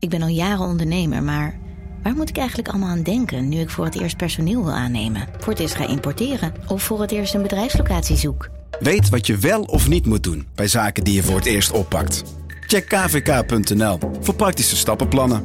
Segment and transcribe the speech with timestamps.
[0.00, 1.58] Ik ben al jaren ondernemer, maar
[2.02, 5.28] waar moet ik eigenlijk allemaal aan denken nu ik voor het eerst personeel wil aannemen,
[5.38, 8.48] voor het eerst ga importeren of voor het eerst een bedrijfslocatie zoek?
[8.80, 11.70] Weet wat je wel of niet moet doen bij zaken die je voor het eerst
[11.70, 12.22] oppakt.
[12.66, 15.42] Check kvk.nl voor praktische stappenplannen.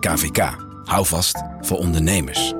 [0.00, 0.38] KVK,
[0.84, 2.52] hou vast voor ondernemers.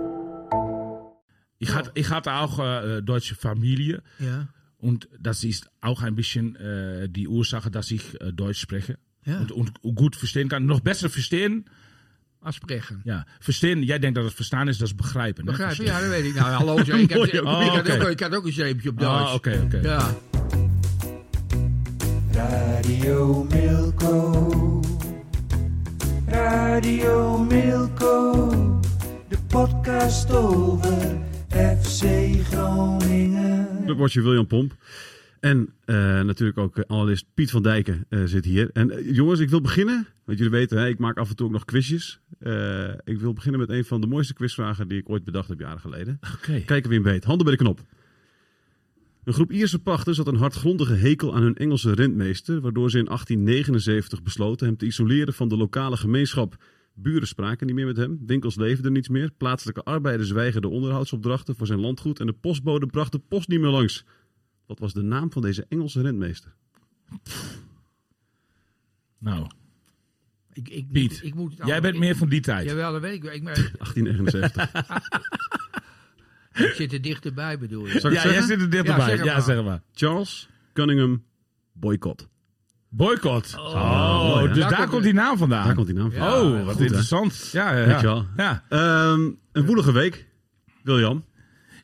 [1.59, 4.47] Ich hatte, ich hatte auch äh, deutsche Familie Ja.
[4.77, 9.39] und das ist auch ein bisschen äh, die Ursache, dass ich äh, Deutsch spreche Ja.
[9.39, 9.53] und,
[9.83, 10.67] und gut verstehen kann.
[10.67, 11.65] Noch besser verstehen,
[12.41, 13.01] Afspreken.
[13.05, 13.83] ja, verstehen.
[13.83, 15.45] Jij denkt dat het verstaan is, dat is begrijpen.
[15.45, 15.51] hè?
[15.51, 15.85] Begrijp je?
[15.85, 16.35] Ja, dat weet ik.
[16.35, 16.79] Nou, hallo.
[16.81, 19.29] Ik had, Mooi, ik, oh, ook, ik had ook een zeepje op Duits.
[19.29, 19.79] Ah, oké, oké.
[19.83, 20.15] Ja.
[22.33, 24.81] Radio Milko.
[26.27, 28.81] Radio Milko.
[29.29, 31.19] De podcast over
[31.51, 32.05] FC
[32.51, 33.69] Groningen.
[33.85, 34.73] Clubwatcher William Pomp.
[35.41, 38.71] En eh, natuurlijk ook eh, analist Piet van Dijken eh, zit hier.
[38.73, 40.07] En jongens, ik wil beginnen.
[40.25, 42.21] Want jullie weten, hè, ik maak af en toe ook nog quizjes.
[43.05, 45.81] Ik wil beginnen met een van de mooiste quizvragen die ik ooit bedacht heb jaren
[45.81, 46.19] geleden.
[46.35, 46.61] Oké.
[46.61, 47.25] Kijken wie hem weet.
[47.25, 47.81] Handen bij de knop.
[49.25, 53.05] Een groep Ierse pachters had een hardgrondige hekel aan hun Engelse rentmeester, waardoor ze in
[53.05, 56.57] 1879 besloten hem te isoleren van de lokale gemeenschap.
[56.95, 61.67] Buren spraken niet meer met hem, winkels leefden niets meer, plaatselijke arbeiders weigerden onderhoudsopdrachten voor
[61.67, 64.05] zijn landgoed en de postbode bracht de post niet meer langs.
[64.67, 66.55] Wat was de naam van deze Engelse rentmeester?
[69.19, 69.47] Nou,
[70.53, 72.69] Ik, ik, Piet, ik moet jij bent ik- meer van die tijd.
[72.69, 73.23] Jawel, dat weet ik.
[73.23, 73.33] wel.
[73.33, 74.71] Ik, maar, 1879.
[76.55, 77.99] ik zit er dichterbij, bedoel je.
[78.03, 79.09] Ja, jij zit er Ja, dichterbij.
[79.17, 79.43] zeg Ja, maar.
[79.43, 79.83] zeg maar.
[79.95, 81.25] Charles Cunningham
[81.73, 82.29] Boycott.
[82.89, 83.55] Boycott.
[83.59, 84.49] Oh, mooi, hè?
[84.49, 85.65] dus Daar daar, komt komt die naam vandaan.
[85.67, 86.23] Daar komt die naam van.
[86.23, 86.85] Ja, oh, wat goed, hè?
[86.85, 87.49] interessant.
[87.53, 88.13] Ja, ja, Weet je ja.
[88.15, 88.27] wel.
[88.37, 88.65] ja.
[88.69, 90.27] Ehm, een woelige week.
[90.83, 91.25] William,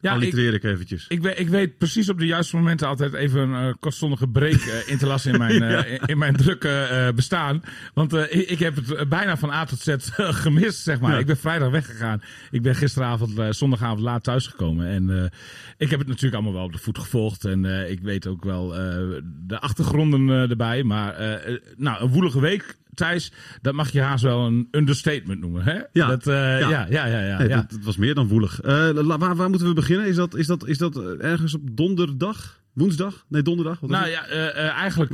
[0.03, 1.05] ja ik, allitereer ik eventjes.
[1.09, 4.61] ik, weet, ik weet precies op de juiste momenten altijd even een eh, kortstondige break
[4.61, 7.63] eh, in te lassen in mijn, eh, in, in mijn drukke bestaan.
[7.95, 11.13] Want ik, ik heb het bijna van A tot Z gemist, zeg maar.
[11.13, 11.19] Ja.
[11.19, 12.23] Ik ben vrijdag weggegaan.
[12.51, 14.87] Ik ben gisteravond, zondagavond laat thuisgekomen.
[14.87, 15.31] En
[15.77, 17.45] ik heb het natuurlijk allemaal wel op de voet gevolgd.
[17.45, 18.69] En ik weet ook wel
[19.47, 20.83] de achtergronden erbij.
[20.83, 21.15] Maar
[21.77, 25.63] nou, een woelige week, Thijs, dat mag je haast wel een understatement noemen.
[25.63, 25.81] Hè?
[25.93, 26.09] Ja.
[26.09, 26.69] Dat, eh, Ja.
[26.69, 26.87] ja.
[26.91, 27.57] Ja, ja, ja, Nee, ja.
[27.57, 28.61] dat, dat was meer dan woelig.
[28.61, 30.07] Eh, waar, waar moeten we beginnen?
[30.07, 32.61] Is dat, is dat, is dat eh, ergens op donderdag?
[32.73, 33.25] Woensdag?
[33.29, 33.81] Nee, donderdag?
[33.81, 34.27] Wat Nou ja,
[34.71, 35.11] eigenlijk,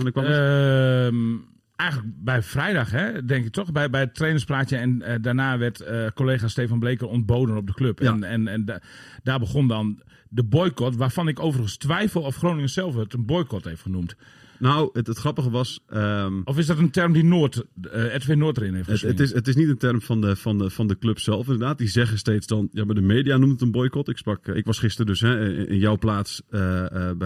[1.78, 3.72] Eigenlijk bij vrijdag, hè, denk ik toch?
[3.72, 4.76] Bij, bij het trainerspraatje.
[4.76, 7.98] En eh, daarna werd eh, collega Stefan Bleker ontboden op de club.
[7.98, 8.12] Ja.
[8.12, 8.80] En, en, en da-
[9.22, 10.96] daar begon dan de boycott.
[10.96, 14.14] Waarvan ik overigens twijfel of Groningen zelf het een boycott heeft genoemd.
[14.58, 15.80] Nou, het, het grappige was...
[15.88, 19.18] ehm, Of is dat een term die Noord, eh RTV Noord erin heeft het, geswingd?
[19.18, 21.46] het, is, het is niet een term van de, van, de, van de club zelf
[21.46, 21.78] inderdaad.
[21.78, 22.68] Die zeggen steeds dan...
[22.72, 24.08] Ja, maar de media noemt het een boycott.
[24.08, 27.16] Ik, sprak, ik was gisteren dus hè, in, jouw plaats bij,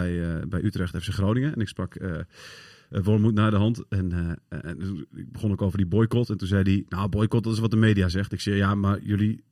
[0.48, 1.54] bij Utrecht FC Groningen.
[1.54, 1.96] En ik sprak...
[2.92, 3.84] eh eh, Wormoed naar de hand.
[3.88, 4.12] En,
[4.48, 6.30] eh, en dus ik begon ook over die boycott.
[6.30, 8.32] En toen zei hij, nou boycott, dat is wat de media zegt.
[8.32, 9.44] Ik zei, ja, maar jullie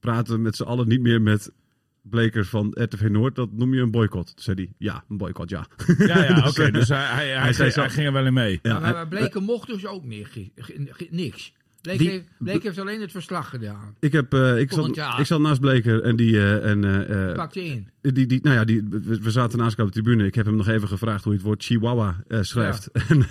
[0.00, 1.52] praten met z'n allen niet meer met
[2.02, 3.34] Bleker van RTV Noord.
[3.34, 4.26] Dat noem je een boycott.
[4.34, 5.66] Toen zei hij, ja, een boycott, ja.
[5.98, 6.62] Ja, ja, Dus, oké.
[6.62, 8.58] eh, dus hij, hij, hij, hij zei hij, zo- ging er wel in mee.
[8.62, 10.30] Ja, maar, maar Bleken mocht dus ook niks.
[11.10, 11.52] niks.
[11.82, 13.94] Die- heeft, alleen het verslag gedaan.
[14.00, 16.36] Ik, heb, eh, ik, zat, ik zat naast Bleker en die...
[16.36, 17.88] eh, en, eh, eh, Pakte in.
[18.02, 20.26] Die, die, nou ja, die, we, we zaten naast elkaar op de tribune.
[20.26, 22.90] Ik heb hem nog even gevraagd hoe hij het woord Chihuahua eh, schrijft.
[23.08, 23.26] En,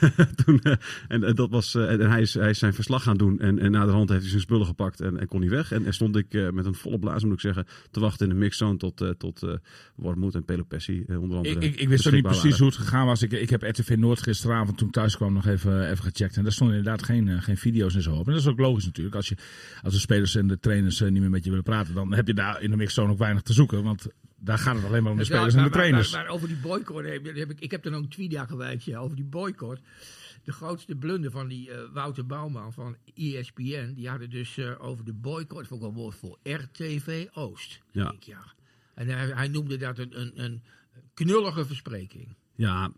[0.45, 0.61] toen,
[1.07, 3.39] en, dat was, eh, en hij, is, hij is zijn verslag gaan doen.
[3.39, 5.71] En, en na de hand heeft hij zijn spullen gepakt en, en kon hij weg.
[5.71, 8.33] En, en stond ik eh, met een volle blaas, moet ik zeggen, te wachten in
[8.33, 9.53] de mixzone tot, eh tot eh
[9.95, 12.57] Wormoed en Pelopessi onder andere Ik, ik, ik wist ook niet precies waren.
[12.57, 13.21] hoe het gegaan was.
[13.21, 16.37] Ik, ik heb RTV Noord gisteravond toen ik thuis kwam nog even, even gecheckt.
[16.37, 18.27] En daar stonden inderdaad geen, geen video's en zo op.
[18.27, 19.15] En dat is ook logisch natuurlijk.
[19.15, 19.35] Als, je,
[19.83, 22.27] als de spelers en de trainers eh, niet meer met je willen praten, dan heb
[22.27, 23.83] je daar in de mixzone ook weinig te zoeken.
[23.83, 24.07] Want
[24.39, 26.11] daar gaat het alleen maar om de Ja, spelers maar- en de trainers.
[26.11, 28.47] Maar, maar over die boycott heb, heb ik, ik heb er ook een tweet aan
[28.47, 29.81] gewijd, ja, over die boycott.
[30.43, 35.05] De grootste blunder van die eh, Wouter Bouwman van ESPN, die hadden dus eh, over
[35.05, 37.81] de boycott, vond ik wel een woord voor RTV Oost.
[37.91, 38.03] Ja.
[38.03, 38.53] Denk ik, ja.
[38.95, 40.61] En hij, hij noemde dat een, een, een
[41.13, 42.35] knullige verspreking.
[42.55, 42.91] Ja,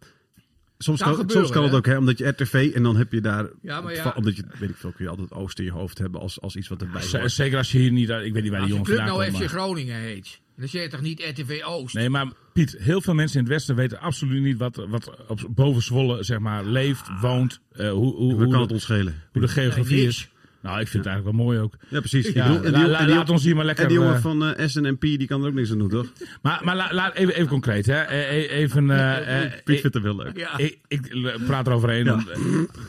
[0.83, 3.11] soms Kan kan, gebeuren, soms kan het ook, hè, omdat je RTV en dan heb
[3.11, 3.49] je daar...
[3.61, 4.13] Ja, maar ja.
[4.15, 6.55] Omdat je, weet ik veel, kun je altijd Oost in je hoofd hebben als, als
[6.55, 7.31] iets wat erbij Z- hoort.
[7.31, 9.29] Zeker als je hier niet, uit- ik weet niet waar die jongen club vandaan nou
[9.29, 9.43] komt.
[9.43, 11.95] FC maar- Groningen heet, dan zeg je toch niet RTV Oost?
[11.95, 15.39] Nee, maar Piet, heel veel mensen in het Westen weten absoluut niet wat, wat op,
[15.49, 19.21] boven Zwolle zeg maar, leeft, woont, eh, hoe, hoe, hoe, kan het ons schelen.
[19.31, 20.29] hoe de geografie Nee, is.
[20.61, 21.73] Nou, ik vind het eigenlijk wel mooi ook.
[21.87, 22.25] Ja, precies.
[22.27, 23.83] Ik Ja, bedoel, en die- la- en die- laat ons hier maar lekker...
[23.83, 26.05] En die jongen eh, van eh, SNMP, die kan er ook niks aan doen, toch?
[26.41, 28.01] Maar, maar la- laat even, even concreet, hè.
[28.01, 28.89] Eh, Even...
[28.91, 30.37] eh, eh, Piet vindt het wel leuk.
[30.37, 30.57] Ja.
[30.57, 31.13] ik, ik,
[31.45, 32.05] praat eroverheen.
[32.05, 32.23] Ja.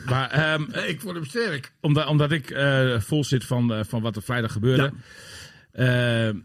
[0.05, 1.71] maar ehm, Nee, ik vond hem sterk.
[1.81, 4.91] omdat, omdat ik eh, vol zit van, eh, van wat er vrijdag gebeurde.
[5.73, 5.85] Eh,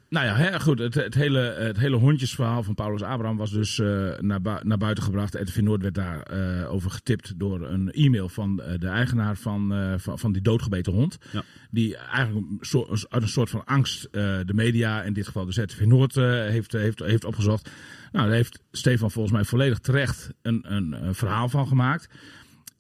[0.09, 0.79] nou ja, hè, goed.
[0.79, 5.05] Het, het, hele, het hele hondjesverhaal van Paulus Abraham was dus eh, naar, naar buiten
[5.05, 5.35] gebracht.
[5.35, 9.95] RTV Noord werd daar eh, over getipt door een e-mail van eh, de eigenaar van,
[9.99, 11.19] van, van die doodgebeten hond.
[11.33, 11.43] Ja.
[11.71, 15.63] Die eigenlijk een soort- uit een soort van angst de media, in dit geval de
[15.63, 17.71] RTV Noord, heeft, heeft, heeft opgezocht.
[18.13, 22.09] Nou, daar heeft Stefan volgens mij volledig terecht een, een, een verhaal van gemaakt.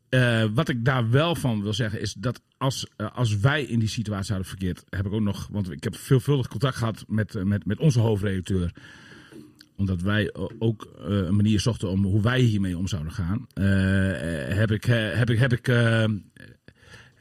[0.08, 3.78] Eh, wat ik daar wel van wil zeggen is dat als, eh, als wij in
[3.78, 7.34] die situatie hadden verkeerd, heb ik ook nog, want ik heb veelvuldig contact gehad met,
[7.34, 8.72] eh, met, met onze hoofdredacteur.
[9.76, 13.46] Omdat wij ook een manier zochten om hoe wij hiermee om zouden gaan.
[14.54, 15.68] heb ik, heb ik, heb ik,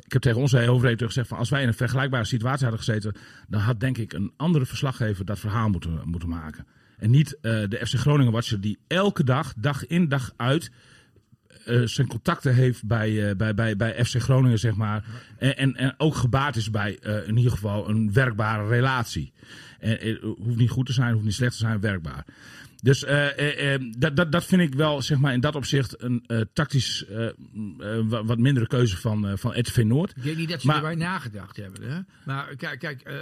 [0.06, 3.16] ik heb tegen onze hoofdredacteur gezegd van als wij in een vergelijkbare situatie hadden gezeten,
[3.48, 6.66] dan had denk ik een andere verslaggever dat verhaal moeten, moeten maken.
[6.98, 10.72] En niet de FC Groningen Watcher die elke dag, dag in dag uit,
[11.86, 15.04] zijn contacten heeft bij, eh, bij, bij, bij FC Groningen, zeg maar.
[15.38, 19.34] En, en, en ook gebaat is bij eh, in ieder geval een werkbare relatie.
[19.80, 22.26] En, het hoeft niet goed te zijn, hoeft niet slecht te zijn, werkbaar.
[22.88, 26.02] Dus eh, eh, eh, dat, dat, dat vind ik wel, zeg maar, in dat opzicht
[26.04, 30.14] een eh, tactisch eh, mm, eh, wa- wat mindere keuze van, eh van RTV Noord.
[30.16, 31.82] Ik denk niet dat ze Maar- erbij nagedacht hebben.
[31.92, 32.00] Hè?
[32.26, 33.14] Maar kijk, kijk eh,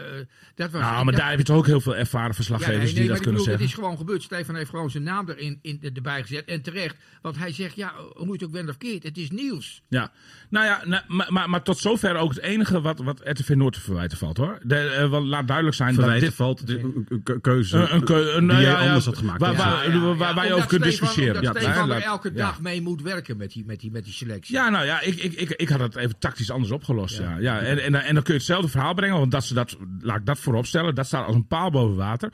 [0.56, 0.82] dat was...
[0.82, 3.08] Nou, maar daar heb je toch ook heel veel ervaren Ja, verslaggevers nee, nee, die
[3.08, 3.62] dat kunnen bedoel, zeggen.
[3.64, 4.24] Het is gewoon gebeurd.
[4.24, 6.46] Stefan heeft gewoon zijn naam erin in, erbij gezet.
[6.46, 6.96] En terecht.
[7.22, 9.04] Want hij zegt, ja, hoe je het ook went of keert.
[9.04, 9.82] Het is nieuws.
[9.88, 10.12] Ja,
[10.50, 13.74] nou ja, nou, maar, maar, maar tot zover ook het enige wat, wat RTV Noord
[13.74, 14.60] te verwijten valt hoor.
[14.64, 18.04] De, want laat duidelijk zijn Verwijten dat dit valt een, een ke- keuze een, een,
[18.04, 19.40] keu- een- die nou jij ja, ja, anders had gemaakt.
[19.40, 21.42] Waar, Waar, waar, omdat over kunnen Stefan- discussiëren.
[21.42, 24.56] Ja, Stefan er elke dag mee moet werken met die, met die, met die selectie.
[24.56, 27.18] Ja, nou ja, ik, ik, ik, ik had het even tactisch anders opgelost.
[27.18, 27.38] Ja.
[27.40, 30.18] Ja, En, en, en dan kun je hetzelfde verhaal brengen, want dat ze dat, laat
[30.18, 32.30] ik dat voorop stellen, dat staat als een paal boven water.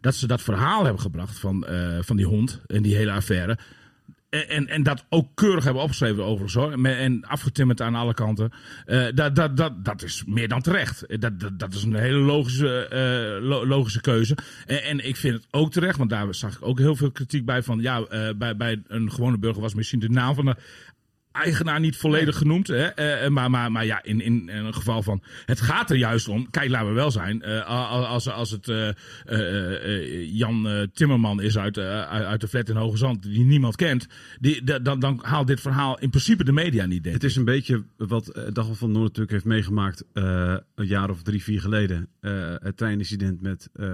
[0.00, 3.58] Dat ze dat verhaal hebben gebracht van, eh, van die hond en die hele affaire.
[4.28, 6.84] En, en, dat ook keurig hebben opgeschreven overigens hoor.
[6.84, 8.52] En afgetimmerd aan alle kanten.
[8.84, 11.06] Eh, dat, dat, dat, dat is meer dan terecht.
[11.06, 14.36] Eh, Dat, dat, dat is een hele logische, eh, lo- logische keuze.
[14.66, 17.44] En, en ik vind het ook terecht, want daar zag ik ook heel veel kritiek
[17.44, 17.62] bij.
[17.62, 18.06] Van ja,
[18.36, 20.56] bij, bij een gewone burger was misschien de naam van de
[21.42, 22.66] eigenaar niet volledig genoemd.
[22.66, 22.84] Hè?
[22.86, 25.22] Eh, maar, maar, maar ja, in, in, in een geval van.
[25.44, 26.50] Het gaat er juist om.
[26.50, 27.42] Kijk, laten we wel zijn.
[27.42, 27.66] eh,
[28.10, 28.94] als, als, het eh, eh,
[29.84, 33.22] eh, Jan eh, Timmerman is uit, eh, uit de flat in Hoge Zand.
[33.22, 34.06] die niemand kent.
[34.40, 37.36] Die, da- dan, dan haalt dit verhaal in principe de media niet, denk Het is
[37.36, 41.42] een beetje wat eh, Dagel van Noord natuurlijk heeft meegemaakt eh, een jaar of drie,
[41.42, 42.08] vier geleden.
[42.20, 43.86] Eh, het treinincident met eh,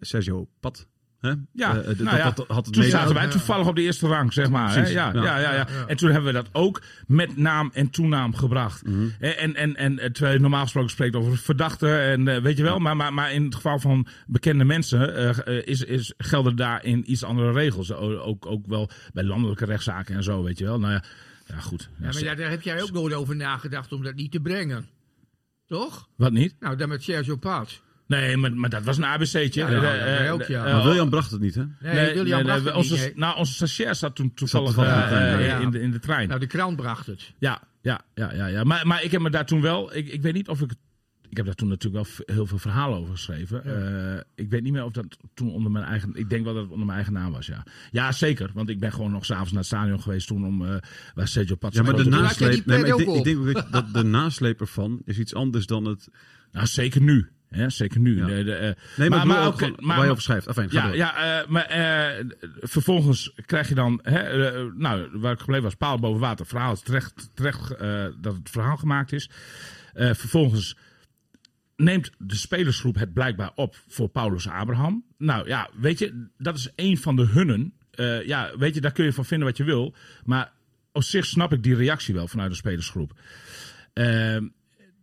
[0.00, 0.88] Sergio Pat.
[1.20, 1.32] Hè?
[1.52, 3.82] Ja, Eh, d- nou ja, dat, dat had het Toen zaten wij toevallig op de
[3.82, 4.74] eerste rang, zeg maar.
[4.74, 4.80] Hè?
[4.80, 5.22] Ja, ja.
[5.22, 5.38] ja.
[5.38, 8.86] Ja, ja, En toen hebben we dat ook met naam en toenaam gebracht.
[8.86, 9.08] Mhm.
[9.18, 12.56] En, en, en, en eh, terwijl je normaal gesproken spreekt over verdachten en eh, weet
[12.56, 12.78] je wel.
[12.78, 17.10] Maar, maar, maar in het geval van bekende mensen eh, eh, is, is, gelden daarin
[17.10, 17.92] iets andere regels.
[17.92, 20.78] Ook, ook wel bij landelijke rechtszaken en zo, weet je wel.
[20.78, 21.02] Nou ja,
[21.46, 21.88] ja goed.
[21.98, 24.40] Ja, Ja, maar ja, daar heb jij ook nooit over nagedacht om dat niet te
[24.40, 24.86] brengen.
[25.66, 26.08] Toch?
[26.16, 26.54] Wat niet?
[26.60, 27.82] Nou, dan met Sergio Paas.
[28.10, 29.60] Nee, maar, maar dat was een ABC'tje.
[29.60, 30.64] Ja, Eh, ja, eh, wij ook, ja.
[30.66, 31.64] eh, Maar William bracht het niet, hè?
[31.80, 33.12] Nee, William bracht het onze, niet, nee.
[33.16, 36.28] Nou, onze stagiair zat toen toevallig in de in, de, in de trein.
[36.28, 37.32] Nou, de krant bracht het.
[37.38, 38.64] Ja, ja, ja, ja, ja.
[38.64, 39.96] Maar, maar ik heb me daar toen wel.
[39.96, 40.72] Ik, ik weet niet of ik.
[41.28, 43.64] Ik heb daar toen natuurlijk wel heel veel verhalen over geschreven.
[43.64, 46.10] Eh, ik weet niet meer of dat toen onder mijn eigen.
[46.14, 47.62] Ik denk wel dat het onder mijn eigen naam was, ja.
[47.90, 48.50] Ja, zeker.
[48.54, 50.66] Want ik ben gewoon nog s'avonds naar het stadion geweest toen om.
[50.66, 50.76] eh
[51.14, 51.74] waar Sergio Paz.
[51.74, 55.34] Ja, maar de nasleep, nee, maar ik, denk, ik dat de nasleep ervan is iets
[55.34, 56.08] anders dan het...
[56.52, 57.30] Nou, zeker nu.
[57.50, 58.16] Hè, zeker nu.
[58.16, 58.26] Ja.
[58.26, 60.46] De, de, eh, Nee, maar, maar, ook- ook, maar- waar je over schrijft.
[60.50, 60.96] Ga Ja, door.
[60.96, 62.24] ja eh, maar eh,
[62.60, 64.18] vervolgens krijg je dan, hè,
[64.48, 66.46] eh, nou, waar ik gebleven was, paal boven water.
[66.46, 69.30] Verhaal is terecht, terecht eh, dat het verhaal gemaakt is.
[69.94, 70.76] Eh, vervolgens
[71.76, 75.04] neemt de spelersgroep het blijkbaar op voor Paulus Abraham.
[75.18, 77.72] Nou ja, weet je, dat is een van de hunnen.
[77.90, 79.94] Eh, ja, weet je, daar kun je van vinden wat je wil.
[80.24, 80.52] Maar
[80.92, 83.12] op zich snap ik die reactie wel vanuit de spelersgroep.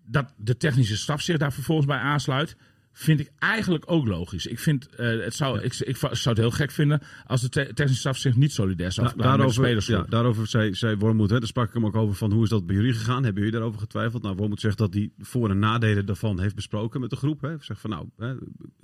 [0.10, 2.56] Dat de technische staf zich daar vervolgens bij aansluit,
[2.98, 4.46] vind ik eigenlijk ook logisch.
[4.46, 7.72] Ik, vind, eh, het zou, ik, ik zou het heel gek vinden als de te-
[7.74, 11.40] technische staf zich niet solidair zou met de daarover, ja, daarover zei, zei Wormoed, hè,
[11.40, 13.24] daar sprak ik hem ook over van hoe is dat bij jullie gegaan?
[13.24, 14.24] Hebben jullie daarover getwijfeld?
[14.24, 17.42] Nou, Wormoed zegt dat hij voor- en nadelen daarvan heeft besproken met de groep.
[17.42, 17.48] Hè.
[17.48, 18.36] Hij Zegt van nou, hè,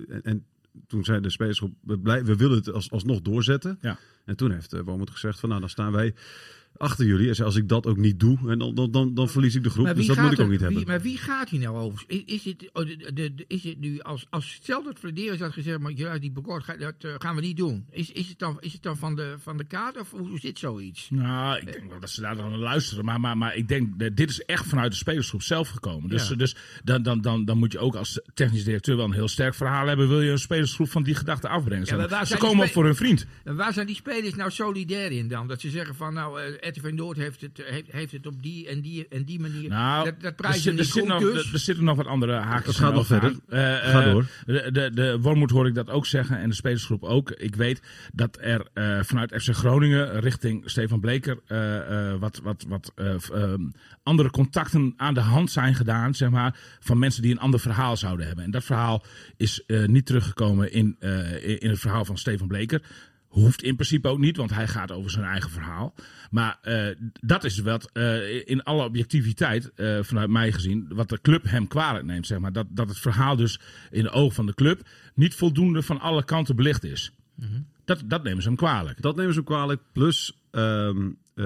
[0.08, 0.44] en, en
[0.86, 3.78] toen zei de spelersgroep, we, blij, we willen het als, alsnog doorzetten.
[3.80, 3.98] Ja.
[4.24, 6.14] En toen heeft uh, Wormoed gezegd van nou, dan staan wij
[6.76, 7.28] achter jullie.
[7.28, 9.62] En zei, als ik dat ook niet doe, en dan, dan, dan, dan verlies ik
[9.62, 9.94] de groep.
[9.94, 10.86] Dus dat moet ik ook er- niet wie- hebben.
[10.86, 12.04] Maar wie gaat hier nou over?
[12.06, 15.40] Is, is, het, oh, de, de, de- is het nu als, als stel dat Flederis
[15.40, 17.86] had gezegd, maar ja, die bekort ga- dat eh, gaan we niet doen.
[17.90, 20.58] Is, is, het dan, is het dan van de, van de kaart of hoe zit
[20.58, 21.08] zoiets?
[21.10, 23.04] Nou, ik denk wel dat ze daar dan luisteren.
[23.04, 26.08] Maar, maar, maar ik denk, dat dit is echt vanuit de spelersgroep zelf gekomen.
[26.10, 26.34] Dus, Ja.
[26.34, 29.54] dus dan, dan, dan, dan moet je ook als technisch directeur wel een heel sterk
[29.54, 30.08] verhaal hebben.
[30.08, 32.08] Wil je een spelersgroep van die gedachte afbrengen?
[32.08, 33.26] Ja, ze komen op voor hun vriend.
[33.44, 35.46] En waar zijn die spelers nou solidair in dan?
[35.48, 38.42] Dat ze zeggen van nou, eh, RTV Noord heeft het, eh, heeft, heeft het op
[38.42, 39.68] die en die en die manier.
[39.68, 41.46] Nou, dat, dat er, prijzen zit, er, dus.
[41.46, 43.30] er, er zitten nog wat andere haakjes Het gaat nog verder.
[43.48, 44.26] Eh, Ga eh, door.
[44.46, 47.30] De, de, de Wormoed hoor ik dat ook zeggen en de spelersgroep ook.
[47.30, 52.64] Ik weet dat er eh, vanuit FC Groningen richting Stefan Bleker eh, eh, wat, wat,
[52.68, 53.62] wat eh, ehm,
[54.02, 57.96] andere contacten aan de hand zijn gedaan, zeg maar, van mensen die een ander verhaal
[57.96, 58.44] zouden hebben.
[58.44, 59.04] En dat verhaal
[59.36, 62.82] is eh, niet teruggekomen in, eh, in in het verhaal van Stefan Bleker.
[63.34, 65.94] Hoeft in principe ook niet, want hij gaat over zijn eigen verhaal.
[66.30, 66.86] Maar eh,
[67.20, 71.66] dat is wat eh, in alle objectiviteit, eh, vanuit mij gezien, wat de club hem
[71.66, 72.26] kwalijk neemt.
[72.26, 72.52] Zeg maar.
[72.52, 73.60] dat, dat het verhaal dus
[73.90, 77.12] in de ogen van de club niet voldoende van alle kanten belicht is.
[77.84, 79.02] dat, dat nemen ze hem kwalijk.
[79.02, 79.80] Dat nemen ze hem kwalijk.
[79.92, 81.44] Plus ehm, eh,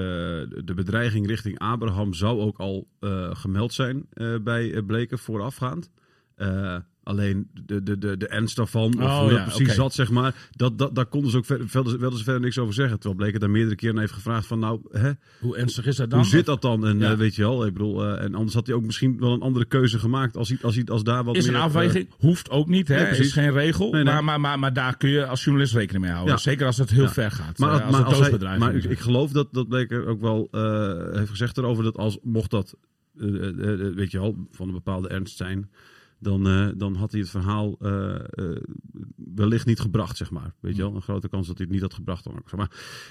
[0.64, 2.88] de bedreiging richting Abraham zou ook al
[3.33, 4.07] gemeld zijn
[4.42, 5.90] bij Bleken voorafgaand.
[7.09, 9.75] Alleen de, de, de, de ernst daarvan, of Oh, hoe dat ja, precies oké.
[9.75, 12.95] zat, zeg maar, dat, dat, daar konden ze ook verder, verder, verder niks over zeggen.
[12.99, 15.11] Terwijl Bleken daar meerdere keren heeft gevraagd van, nou, hè,
[15.41, 16.19] Hoe ernstig is dat dan?
[16.19, 16.87] hoe zit dat dan?
[16.87, 17.11] En Ja.
[17.11, 19.41] eh, weet je wel, ik bedoel, eh, en anders had hij ook misschien wel een
[19.41, 22.09] andere keuze gemaakt als, hij, als, hij, als daar wat Is een meer, eh, afweging,
[22.19, 22.97] hoeft ook niet, hè?
[22.97, 23.27] nee, precies.
[23.27, 23.91] is geen regel.
[23.93, 24.12] Nee, nee.
[24.15, 26.35] Maar, maar, maar, maar daar kun je als journalist rekening mee houden.
[26.35, 26.41] Ja.
[26.41, 27.59] Zeker als het heel ver gaat.
[27.59, 30.49] Maar, als maar, het als hij- doodsbedreiging maar ik, geloof dat, dat Bleker ook wel
[31.12, 32.77] heeft gezegd erover dat als mocht dat,
[33.95, 35.71] weet je wel, van een bepaalde ernst zijn,
[36.21, 38.57] dan, eh, dan had hij het verhaal eh, eh,
[39.35, 40.55] wellicht niet gebracht, zeg maar.
[40.61, 42.25] Weet je wel, een grote kans dat hij het niet had gebracht.
[42.25, 42.71] Dan ook, maar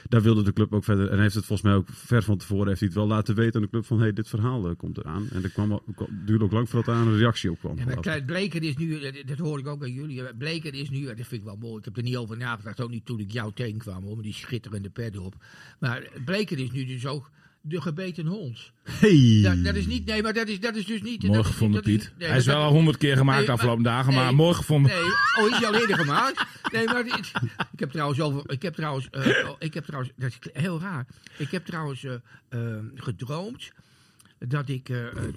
[0.09, 2.67] daar wilde de club ook verder, en heeft het volgens mij ook ver van tevoren,
[2.67, 4.97] heeft hij het wel laten weten aan de club van, hé, hey, dit verhaal komt
[4.97, 5.27] eraan.
[5.29, 5.83] En er kwam, al-
[6.25, 7.77] duurde ook lang voordat daar een reactie op kwam.
[7.77, 10.35] Ja, maar Bleker is nu, dat- hoor ik ook aan jullie.
[10.35, 11.77] Bleker is nu, dat vind ik wel mooi.
[11.77, 14.89] Ik heb er niet over nagedacht, ook niet toen ik jou tegenkwam, met die schitterende
[14.89, 15.35] pet op.
[15.79, 17.29] Maar Bleker is nu dus ook
[17.69, 18.71] de gebeten hond.
[18.83, 19.39] Hey!
[19.43, 21.23] Dat, dat is niet, nee, maar dat is, dat is dus niet.
[21.23, 22.11] Mooi dat gevonden, is- Piet.
[22.17, 24.53] nee, hij is wel dat- al honderd keer gemaakt de Nee, afgelopen dagen, maar mooi
[24.53, 24.91] gevonden.
[24.91, 25.03] Nee,
[25.45, 26.45] oh, is die al eerder gemaakt?
[26.71, 27.31] Nee, maar dit-
[27.71, 30.79] ik heb trouwens over, ik heb trouwens, eh, oh, ik heb trouwens, dat is heel
[30.79, 31.05] raar.
[31.37, 32.13] Ik heb trouwens eh,
[32.49, 33.71] eh, gedroomd
[34.39, 34.89] dat ik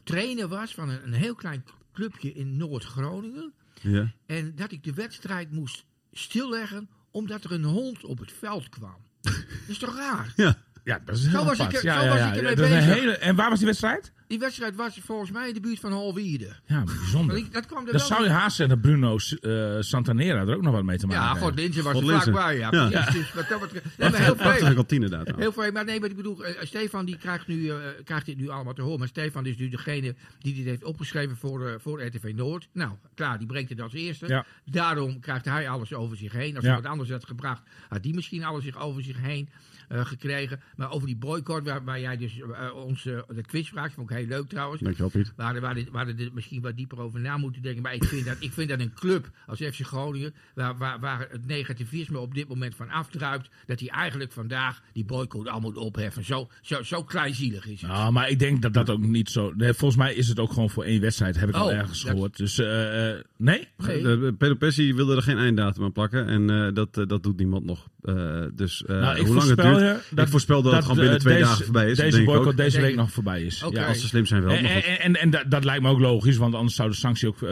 [0.05, 3.53] trainer was van een, een heel klein clubje in Noord-Groningen.
[3.83, 4.13] Ja.
[4.27, 8.97] En dat ik de wedstrijd moest stilleggen omdat er een hond op het veld kwam.
[9.21, 9.35] Dat
[9.67, 10.33] is toch raar?
[10.37, 10.57] Ja.
[10.85, 11.73] Ja, dat is heel Zo was apart.
[11.73, 12.29] ik er- ja, zo ja, was ja.
[12.31, 12.95] ik ermee Dat is een bezig.
[12.95, 13.17] hele...
[13.17, 14.13] En waar was die wedstrijd?
[14.27, 16.53] Die wedstrijd was volgens mij in de buurt van Holwierde.
[16.67, 17.37] Ja, bijzonder.
[17.37, 20.55] Ik- Dat kwam er Dan wel zou je haast zeggen dat Bruno eh, Santanera er
[20.57, 21.35] ook nog wat mee te maken Ja.
[21.35, 22.31] God, Linzen was er Godlinze.
[22.31, 22.57] vlakbij.
[22.59, 22.71] Ja.
[23.11, 25.35] Dus wat dat betreft- nee, maar heel Prachtige veel.
[25.37, 28.37] Heel veel, maar nee, maar ik bedoel, eh, Stefan die krijgt, nu, eh, krijgt dit
[28.37, 28.99] nu allemaal te horen.
[28.99, 32.69] Maar Stefan is nu degene die dit heeft opgeschreven voor, eh, voor RTV Noord.
[32.73, 34.27] Nou, klaar, die brengt het als eerste.
[34.27, 34.45] Ja.
[34.65, 36.57] Daarom krijgt hij alles over zich heen.
[36.57, 39.49] Als wat anders had gebracht, had die misschien alles zich over zich heen
[39.91, 40.61] gekregen.
[40.77, 44.11] Maar over die boycott, waar, waar jij dus eh, ons eh, de quiz vraagt, vond
[44.11, 44.81] ik heel leuk trouwens.
[44.83, 45.33] Dankjewel, Piet.
[45.37, 47.83] Hadden, we hadden er misschien wat dieper over na moeten denken.
[47.83, 51.27] Maar ik vind dat, ik vind dat een club als FC Groningen, waar, waar, waar
[51.31, 55.77] het negativisme op dit moment van afdruipt, dat hij eigenlijk vandaag die boycott al moet
[55.77, 56.25] opheffen.
[56.25, 57.91] Zo, zo, zo kleinzielig is het.
[57.91, 59.53] Nou, maar ik denk dat dat ook niet zo...
[59.57, 62.03] Nee, volgens mij is het ook gewoon voor één wedstrijd, heb ik al Oh, ergens
[62.03, 62.37] dat- gehoord.
[62.37, 63.69] Dus, eh, eh, nee?
[63.77, 64.33] Nee.
[64.33, 66.27] Pedro Pessi wilde er geen einddatum aan plakken.
[66.27, 67.89] En eh, dat, eh, dat doet niemand nog.
[68.03, 69.80] Eh, dus eh, Nou, hoe lang het duurt...
[69.81, 71.97] je dat- ik voorspel dat, het gewoon eh, binnen twee deze- dagen voorbij is.
[71.97, 72.57] Deze denk ik boycott ook.
[72.57, 73.65] deze week nog voorbij is.
[73.71, 73.87] Ja.
[73.87, 74.55] Als ze slim zijn wel.
[74.57, 77.29] En, en, en, en dat, dat lijkt me ook logisch, want anders zou de sanctie
[77.29, 77.43] ook...
[77.43, 77.49] eh,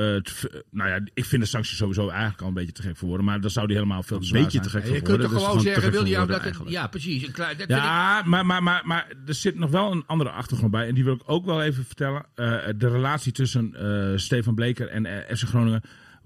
[0.70, 3.26] nou ja, ik vind de sanctie sowieso eigenlijk al een beetje te gek voor woorden.
[3.26, 4.70] Maar dan zou die helemaal veel te Een zwaar beetje zijn.
[4.70, 5.26] te gek voor je kunt woorden.
[5.26, 6.72] toch dus gewoon te zeggen, gek voor William, woorden dat.
[6.72, 7.26] Ja, precies.
[7.26, 10.04] Een klein, dat vind ik- Ja, maar, maar, maar, maar er zit nog wel een
[10.06, 10.86] andere achtergrond bij.
[10.88, 12.24] En die wil ik ook wel even vertellen.
[12.34, 15.82] Eh, de relatie tussen eh, Stefan Bleker en eh, FC Groningen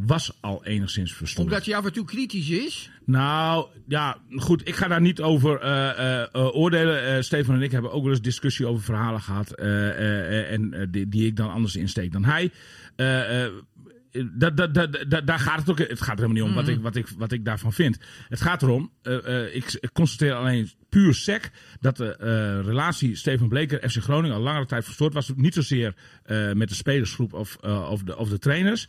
[0.06, 1.46] was al enigszins verstoord.
[1.48, 2.90] Omdat hij af en toe kritisch is.
[3.04, 4.68] Nou, ja, goed.
[4.68, 7.24] Ik ga daar niet over eh, eh, eh, oordelen.
[7.24, 9.50] Stefan en ik hebben ook wel eens discussie over verhalen gehad.
[9.52, 12.50] eh, eh, eh, en die, die ik dan anders insteek dan hij.
[14.32, 15.78] Dat, dat, dat, dat- daar gaat het ook.
[15.78, 17.98] Het gaat er helemaal niet om wat, ik, wat, ik, wat ik daarvan vind.
[18.28, 18.90] Het gaat erom.
[19.52, 24.42] ik, ik constateer alleen puur sec dat de eh, relatie Stefan Bleker FC Groningen al
[24.42, 25.32] langere tijd verstoord was.
[25.36, 25.94] Niet zozeer
[26.24, 28.88] eh, met de spelersgroep of, eh, of, de, of de trainers,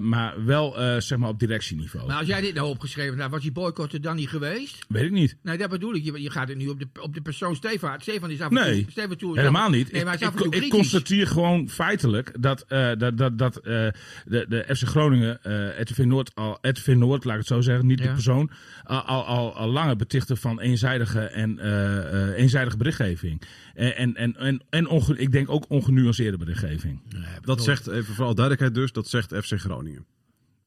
[0.00, 2.06] maar wel zeg maar op directieniveau.
[2.06, 4.84] Maar als jij dit nou opgeschreven had, was die boycott er dan niet geweest?
[4.88, 5.36] Weet ik niet.
[5.42, 6.04] Nee, dat bedoel ik.
[6.04, 8.00] Je, je gaat het nu op de, op de persoon Stefan.
[8.00, 8.64] Stefan is af en toe...
[8.64, 9.92] Nee, Stefan toe is helemaal af- niet.
[9.92, 12.64] Nee, maar ik, af ik, constateer gewoon feitelijk dat,
[12.98, 17.40] dat, dat, dat de, de FC Groningen, eh RTV Noord, al, RTV Noord, laat ik
[17.40, 18.50] het zo zeggen, niet de persoon,
[18.84, 23.42] al, al, al, al langer betichten van eenzijdige, en, eh, eh, eenzijdige berichtgeving.
[23.74, 27.00] En, en, en, en, en onge- ik denk ook ongenuanceerde berichtgeving.
[27.40, 30.04] Dat zegt, even vooral duidelijkheid dus, dat zegt FC Groningen.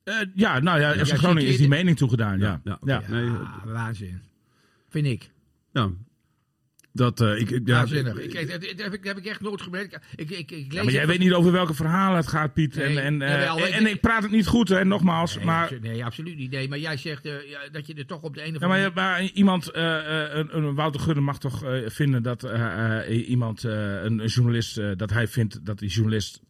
[0.04, 2.62] Eh, ja, nou ja, FC Groningen is die mening toegedaan, ja.
[2.64, 2.98] Ja, ja.
[2.98, 3.12] oké.
[3.12, 4.20] Nee, Ah, waanzin.
[4.90, 5.32] Vind ik.
[5.72, 5.90] ja.
[6.96, 8.18] Dat, eh, ik, ik- ja, Waanzinnig.
[8.20, 9.94] Ik, ik- dat, heb ik, dat heb ik echt nooit gemerkt.
[10.16, 12.76] Ik, ik, ik lees Ja, maar jij weet niet over welke verhalen het gaat, Piet.
[12.76, 15.36] Nee, en, en, eh, jawel, en, ik- en ik praat het niet goed, hè, nogmaals.
[15.36, 16.52] Nee, maar, nee, absoluut niet.
[16.52, 17.34] Nee, maar jij zegt eh,
[17.72, 20.36] dat je er toch op de ene of ja, maar, andere maar iemand, eh, eh,
[20.38, 23.72] een, een Wouter Gudde mag toch eh, vinden dat eh, eh, iemand, eh,
[24.04, 26.42] een, een journalist, eh, dat hij vindt dat die journalist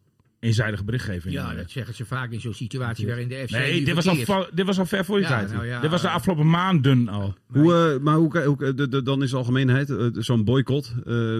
[0.44, 1.34] eenzijdige berichtgeving...
[1.34, 4.46] Ja, dat zeggen ze vaak in zo'n situatie waarin de FC Nee, dit was, al,
[4.54, 5.52] dit was al ver voor je Ja, tijd.
[5.52, 7.34] nou ja, dit was de eh, afgelopen maanden al.
[7.46, 11.38] Hoe, eh, maar hoe, hoe, de, de- dan is de algemeenheid, eh, zo'n boycott, eh,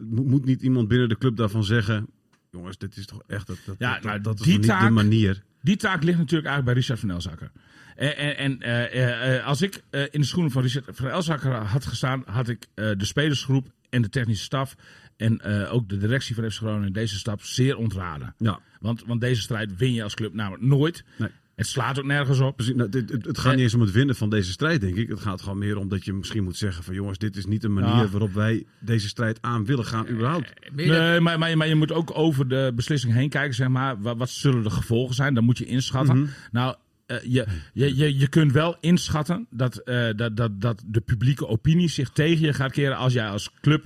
[0.00, 2.06] moet, moet niet iemand binnen de club daarvan zeggen...
[2.50, 4.90] Jongens, dit is toch echt, dat, dat, Ja, dat, nou, dat is niet taak- de
[4.90, 5.42] manier.
[5.62, 7.50] Die taak ligt natuurlijk eigenlijk bij Richard van Elzakker.
[7.96, 11.52] En, en, en eh, eh, eh, als ik in de schoenen van Richard van Elzakker
[11.52, 14.74] had gestaan, had ik eh, de spelersgroep en de technische staf
[15.16, 18.34] en eh, ook de directie van FC Groningen deze stap zeer ontraden.
[18.38, 21.04] Ja, Want, want deze strijd win je als club namelijk nooit.
[21.18, 21.28] Nee.
[21.56, 22.56] Het slaat ook nergens op.
[22.56, 22.74] precies.
[22.74, 25.08] Nou, dit, het, het gaat niet eens om het winnen van deze strijd, denk ik.
[25.08, 26.94] Het gaat gewoon meer om dat je misschien moet zeggen van...
[26.94, 28.08] jongens, dit is niet een manier Ja.
[28.08, 30.52] waarop wij deze strijd aan willen gaan überhaupt.
[30.72, 33.54] Meer dan- Nee, maar, maar, je- maar je moet ook over de beslissing heen kijken,
[33.54, 34.00] zeg maar.
[34.00, 35.34] Wat, wat zullen de gevolgen zijn?
[35.34, 36.18] Dat moet je inschatten.
[36.18, 36.28] Mhm.
[36.52, 36.74] Nou,
[37.06, 41.46] eh, je, je, je, je kunt wel inschatten dat, eh, dat, dat, dat de publieke
[41.46, 43.84] opinie zich tegen je gaat keren als jij als club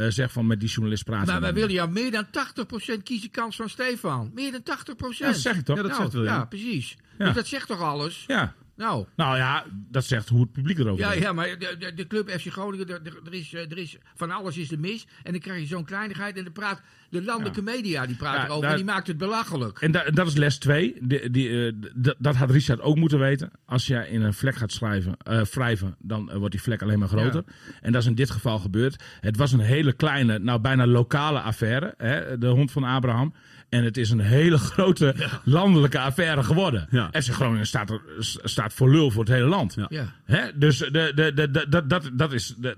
[0.00, 1.26] eh, zegt van met die journalist praten.
[1.26, 4.30] Maar wij willen jou meer dan 80% kiezenkans van Stefan.
[4.34, 5.18] Meer dan 80%.
[5.18, 5.76] Ja, dat zeg ik toch?
[5.76, 6.34] Ja, dat nou, zegt William.
[6.34, 6.96] Ja, precies.
[7.18, 7.24] Ja.
[7.24, 8.24] Dus dat zegt toch alles?
[8.26, 8.54] Ja.
[8.80, 12.06] Nou, Nou ja, dat zegt hoe het publiek erover ja, ja, maar de, de, de
[12.06, 15.06] club FC Groningen, er, is, eh, er is van alles is er mis.
[15.22, 18.44] En dan krijg je zo'n kleinigheid en dan praat de landelijke media, die praat Ja,
[18.44, 19.78] erover daar- en die maakt het belachelijk.
[19.80, 20.96] En da- dat is les 2.
[21.00, 21.72] Die, die, eh,
[22.18, 23.50] dat had Richard ook moeten weten.
[23.64, 27.08] Als je in een vlek gaat schrijven, eh, wrijven, dan wordt die vlek alleen maar
[27.08, 27.44] groter.
[27.80, 29.02] En dat is in dit geval gebeurd.
[29.20, 31.94] Het was een hele kleine, nou bijna lokale affaire.
[31.96, 33.34] Hè, de hond van Abraham.
[33.70, 36.86] En het is een hele grote landelijke affaire geworden.
[36.90, 37.10] Ja.
[37.12, 38.00] FC Groningen staat, er,
[38.42, 39.74] staat voor lul voor het hele land.
[39.74, 39.86] Ja.
[39.88, 40.14] Ja.
[40.24, 40.58] Hè?
[40.58, 42.76] Dus de, de, de, de, dat, dat, dat is de,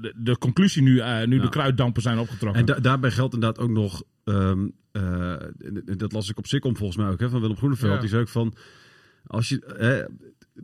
[0.00, 2.60] de, de conclusie nu, eh, nu de kruiddampen zijn opgetrokken.
[2.60, 5.34] En da- daarbij geldt inderdaad ook nog, ehm, eh,
[5.96, 7.92] dat las ik op Sikkom volgens mij ook, hè, van Willem Groeneveld.
[7.94, 8.00] Ja.
[8.00, 8.54] Die zei ook van,
[9.26, 10.04] als je, hè,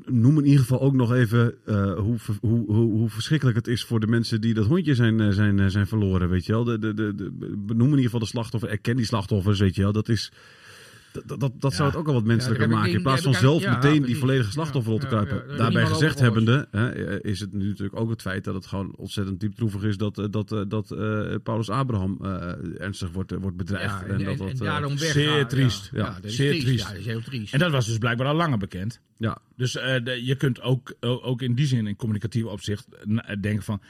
[0.04, 3.84] noem in ieder geval ook nog even eh, hoe, hoe, hoe, hoe verschrikkelijk het is
[3.84, 6.64] voor de mensen die dat hondje zijn, eh, zijn, eh, zijn verloren, weet je wel.
[6.64, 9.82] De, de, de, de, benoem in ieder geval de slachtoffer, erken die slachtoffers, weet je
[9.82, 9.92] wel.
[9.92, 10.32] Dat is...
[11.26, 12.92] Dat, dat, dat zou het ook al wat menselijker maken.
[12.92, 15.56] In plaats van zelf meteen die volledige Ja, slachtofferrol te kruipen.
[15.56, 19.40] Daarbij gezegd hebbende, hè, is het nu natuurlijk ook het feit dat het gewoon ontzettend
[19.40, 23.56] diep droevig is dat, eh, dat, eh, dat eh, Paulus Abraham eh, ernstig wordt, wordt
[23.56, 24.00] bedreigd.
[24.00, 25.12] Ja, en, en, dat en, dat, en daarom weggaan.
[25.12, 25.90] zeer triest.
[25.92, 26.66] Ja, Ja, dat is zeer triest.
[26.66, 26.82] triest.
[26.84, 27.52] Ja, dat is heel triest.
[27.52, 29.00] En dat was dus blijkbaar al langer bekend.
[29.18, 32.86] ja, Dus eh, de- je kunt ook, ook in die zin, in communicatief opzicht,
[33.40, 33.80] denken van...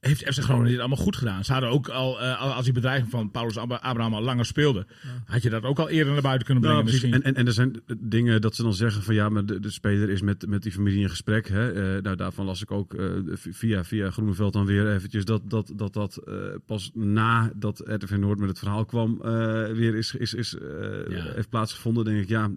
[0.00, 1.44] Heeft FC Groningen dit allemaal goed gedaan?
[1.44, 4.44] Ze hadden ook al, eh, al- als die bedreiging van Paulus Ab- Abraham al langer
[4.44, 4.86] speelde...
[5.24, 7.12] had je dat ook al eerder naar buiten kunnen brengen misschien.
[7.12, 9.70] En, en, en er zijn dingen dat ze dan zeggen van ja, maar de, de
[9.70, 11.48] speler is met, met die familie in gesprek.
[11.48, 11.72] Hè?
[11.96, 15.72] Eh, nou, daarvan las ik ook eh, via, via Groeneveld dan weer eventjes dat dat,
[15.76, 16.34] dat, dat eh,
[16.66, 19.28] pas na dat RTV Noord met het verhaal kwam eh,
[19.72, 20.62] weer is, is, is, eh,
[21.08, 21.24] Ja.
[21.34, 22.04] heeft plaatsgevonden.
[22.04, 22.50] denk ik, ja...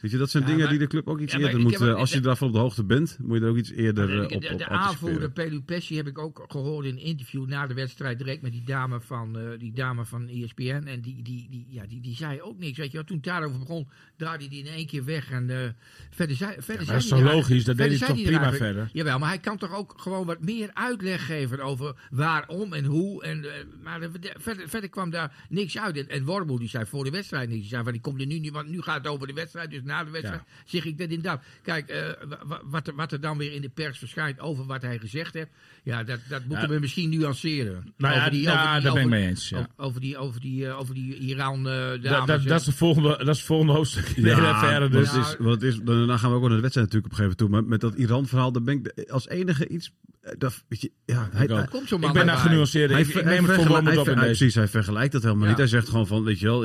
[0.00, 1.78] Weet je, dat zijn Ja, dingen maar- die de club ook iets Ja, eerder moet...
[1.78, 4.22] heb als je daarvan op de hoogte bent, moet je er ook iets eerder eh,
[4.36, 7.66] op, de, op de aanvoerder Pelu Pessi heb ik ook gehoord in een interview na
[7.66, 10.82] de wedstrijd direct met die dame van, eh, die dame van ESPN.
[10.86, 12.78] En die, die, die, ja, die, die zei ook niks.
[12.78, 15.30] Weet je, toen het daarover begon, draaide hij in één keer weg.
[15.30, 15.68] En eh,
[16.10, 17.64] verder zei, verder dat is er logisch?
[17.64, 18.90] Dat deed hij toch prima verder?
[18.92, 23.22] Jawel, maar hij kan toch ook gewoon wat meer uitleg geven over waarom en hoe.
[23.24, 23.44] En,
[23.82, 25.96] maar de- de- verder, verder kwam daar niks uit.
[25.96, 27.60] En, en Wormoe die zei voor de wedstrijd niks.
[27.60, 29.70] Die zei van, die komt er nu niet, want nu gaat het over de wedstrijd.
[29.70, 31.42] Dus na de wedstrijd zeg ik dat inderdaad.
[31.62, 34.66] Kijk, eh, wa- wa- wat, er, wat er dan weer in de pers verschijnt over
[34.66, 35.50] wat hij gezegd heeft.
[35.82, 36.74] Ja, dat, dat moeten Ja.
[36.74, 37.92] we misschien nuanceren.
[37.96, 39.56] Nou ja, ja, daar ben ik over- mee eens, ja.
[39.58, 42.26] Over, over die, over die, eh, over die Iran eh Dat, dames.
[42.26, 44.88] dat, dat, is de volgende, dat is het volgende hoofdstuk in Ja, affaire.
[44.88, 45.14] Dus.
[45.16, 47.38] is, want is, daarna gaan we ook naar de wedstrijd natuurlijk op een gegeven moment
[47.38, 47.48] toe.
[47.48, 49.92] Maar met dat Iran-verhaal, daar ben ik als enige iets...
[50.38, 51.56] Dat, weet je, ja, hij, Ik ook.
[51.58, 52.90] hij- Komt zo'n Ik ben daar genuanceerd.
[52.90, 54.28] Hij, Ik, ik ver- neem het hij voor vergelijkt- wat hij op in ver- hij-
[54.28, 54.38] deze.
[54.38, 55.48] Precies, hij vergelijkt dat helemaal Ja.
[55.48, 55.58] niet.
[55.58, 56.64] Hij zegt gewoon van, weet je wel,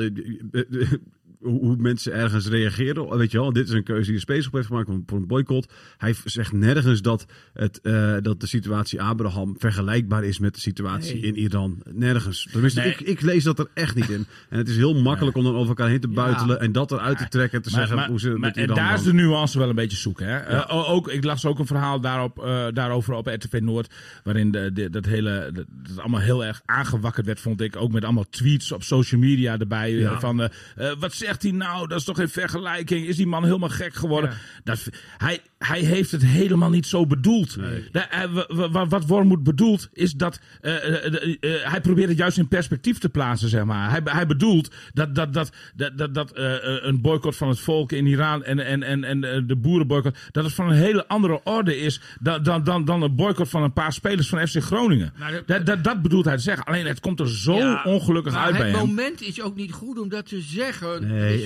[1.44, 3.16] hoe mensen ergens reageren.
[3.18, 5.72] Weet je wel, dit is een keuze die de spaceship heeft gemaakt voor een boycott.
[5.98, 11.14] Hij zegt nergens dat, het, eh, dat de situatie Abraham vergelijkbaar is met de situatie
[11.14, 11.22] Nee.
[11.22, 11.82] in Iran.
[11.92, 12.48] Nergens.
[12.52, 12.90] Tenminste, Nee.
[12.90, 14.26] ik, ik lees dat er echt niet in.
[14.48, 17.18] En het is heel makkelijk om dan over elkaar heen te buitelen en dat eruit
[17.18, 19.74] te trekken en te zeggen hoe ze maar- Iran daar is de nuance wel een
[19.74, 20.26] beetje zoeken.
[20.26, 20.38] Hè?
[20.38, 23.94] Eh, o- ook, ik las ook een verhaal daarop, eh, daarover op RTV Noord.
[24.24, 27.76] Waarin de, de- dat hele dat, dat allemaal heel erg aangewakkerd werd, vond ik.
[27.76, 29.92] Ook met allemaal tweets op social media erbij.
[29.94, 30.20] eh, Ja.
[30.20, 30.48] Van eh,
[30.90, 31.88] eh, wat zegt zegt hij nou?
[31.88, 33.06] Dat is toch geen vergelijking?
[33.06, 34.30] Is die man helemaal gek geworden?
[34.30, 34.36] Ja.
[34.64, 37.56] Dat, hij, hij heeft het helemaal niet zo bedoeld.
[37.92, 41.80] Da- hij- wa- wa- wa- wat Wormoed bedoelt, is dat eh, eh, eh, eh, hij
[41.80, 43.90] probeert het juist in perspectief te plaatsen, zeg maar.
[43.90, 47.60] Hij, hij bedoelt dat, dat, dat, dat, dat, dat eh, eh, een boycott van het
[47.60, 51.06] volk in Iran en, en, en, en eh, de boerenboycott, dat het van een hele
[51.08, 54.56] andere orde is dan, dan, dan, dan een boycott van een paar spelers van FC
[54.62, 55.12] Groningen.
[55.18, 56.64] Maar dat- dat, dat, bedoelt hij te zeggen.
[56.64, 58.86] Alleen het komt er zo Ja, ongelukkig uit bij het hem.
[58.86, 61.06] moment is ook niet goed om dat te zeggen.
[61.08, 61.44] Nee, het is-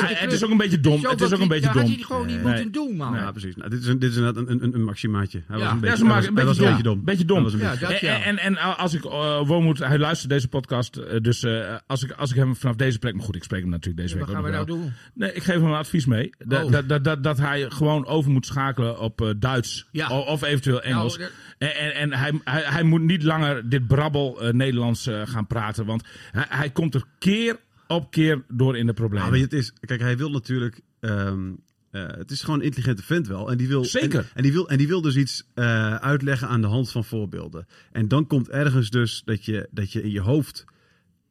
[0.00, 1.04] Nee, het ook een beetje dom.
[1.04, 1.74] Het is ook een beetje dom.
[1.74, 2.44] Dat had hij gewoon niet Nee.
[2.44, 3.14] moeten doen, man.
[3.14, 3.56] Ja, precies.
[3.56, 5.42] Nou, dit, is een, dit is een, een, een maximaatje.
[5.46, 5.70] Hij was Ja.
[5.72, 7.04] een Ja, beetje, maken hij een was, beetje was een beetje dom.
[7.04, 7.42] Beetje dom.
[7.42, 8.22] Was een Ja, beetje- dat ja.
[8.22, 9.10] En, en, en als ik uh,
[9.46, 12.98] Wormoed, hij luistert deze podcast, eh, dus eh, als, ik, als ik hem vanaf deze
[12.98, 14.92] plek, maar goed, ik spreek hem natuurlijk deze Wat week gaan ook we nou doen?
[15.14, 16.30] Nee, ik geef hem een advies mee.
[16.38, 16.72] Dat, Oh.
[16.72, 20.18] dat, dat, dat, dat hij gewoon over moet schakelen op eh, Duits Ja.
[20.18, 21.18] of eventueel Engels.
[21.18, 25.20] Nou, en en, en hij, hij, hij moet niet langer dit brabbel eh, Nederlands eh,
[25.24, 29.30] gaan praten, want hij, hij komt er keer op keer door in de problemen.
[29.30, 30.80] Maar het is, kijk, hij wil natuurlijk.
[31.00, 31.52] ehm,
[31.90, 33.50] eh, het is gewoon een intelligente vent wel.
[33.50, 34.20] En die wil, Zeker.
[34.20, 37.04] En, en die, wil, en die wil dus iets eh, uitleggen aan de hand van
[37.04, 37.66] voorbeelden.
[37.92, 40.64] En dan komt ergens dus dat je, dat je in je hoofd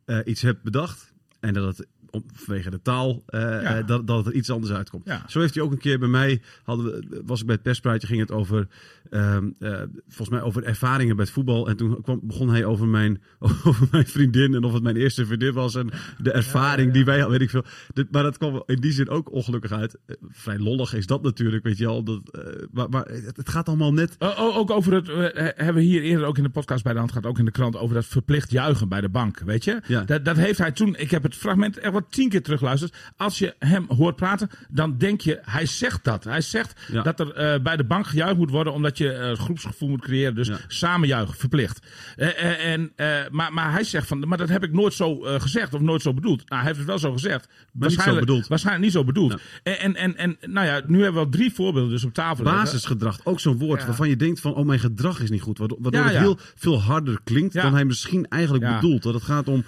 [0.06, 1.14] eh, iets hebt bedacht.
[1.40, 3.62] En dat het om, vanwege de taal, eh, Ja.
[3.62, 5.06] eh, dat, dat het er iets anders uitkomt.
[5.06, 5.24] Ja.
[5.28, 8.08] Zo heeft hij ook een keer bij mij, hadden we, was ik bij het perspraatje,
[8.08, 8.68] ging het over,
[9.10, 11.68] ehm, eh, volgens mij over ervaringen bij het voetbal.
[11.70, 15.26] En toen kwam, begon hij over mijn, over mijn vriendin en of het mijn eerste
[15.26, 15.76] vriendin was.
[15.76, 17.66] En de ervaring die wij hadden, weet ik veel.
[17.94, 19.98] Dit- maar dat kwam in die zin ook ongelukkig uit.
[20.30, 22.04] Vrij lollig is dat natuurlijk, weet je wel.
[22.04, 22.22] Dat,
[22.72, 24.16] maar maar het, het gaat allemaal net...
[24.38, 25.08] Ook over het,
[25.56, 27.52] hebben we hier eerder ook in de podcast bij de hand gehad, ook in de
[27.52, 29.82] krant, over dat verplicht juichen bij de bank, weet je?
[29.88, 30.04] Ja.
[30.04, 32.96] Dat, dat heeft hij toen, ik heb het fragment echt tien keer teruggeluisterd.
[33.18, 36.24] Als je hem hoort praten, dan denk je, hij zegt dat.
[36.24, 37.02] Hij zegt Ja.
[37.02, 40.36] dat er eh, bij de bank gejuicht moet worden, omdat je eh, groepsgevoel moet creëren.
[40.36, 40.58] Dus Ja.
[40.68, 41.86] samen juichen, verplicht.
[42.16, 42.92] Eh, en,
[43.32, 46.14] maar, maar hij zegt van, maar dat heb ik nooit zo gezegd of nooit zo
[46.14, 46.38] bedoeld.
[46.50, 47.48] Nou, hij heeft het wel zo gezegd.
[47.74, 48.48] Waarschijnlijk, bedoeld.
[48.48, 49.32] Waarschijnlijk niet zo bedoeld.
[49.64, 49.78] Ja.
[49.78, 52.44] En, en, en, en nou ja, nu hebben we al drie voorbeelden dus op tafel.
[52.44, 55.58] Basisgedrag, ook zo'n woord waarvan je denkt van, oh mijn gedrag is niet goed.
[55.58, 59.04] Waardoor, waardoor het heel veel harder klinkt dan hij misschien eigenlijk bedoelt.
[59.04, 59.64] Dat het gaat om,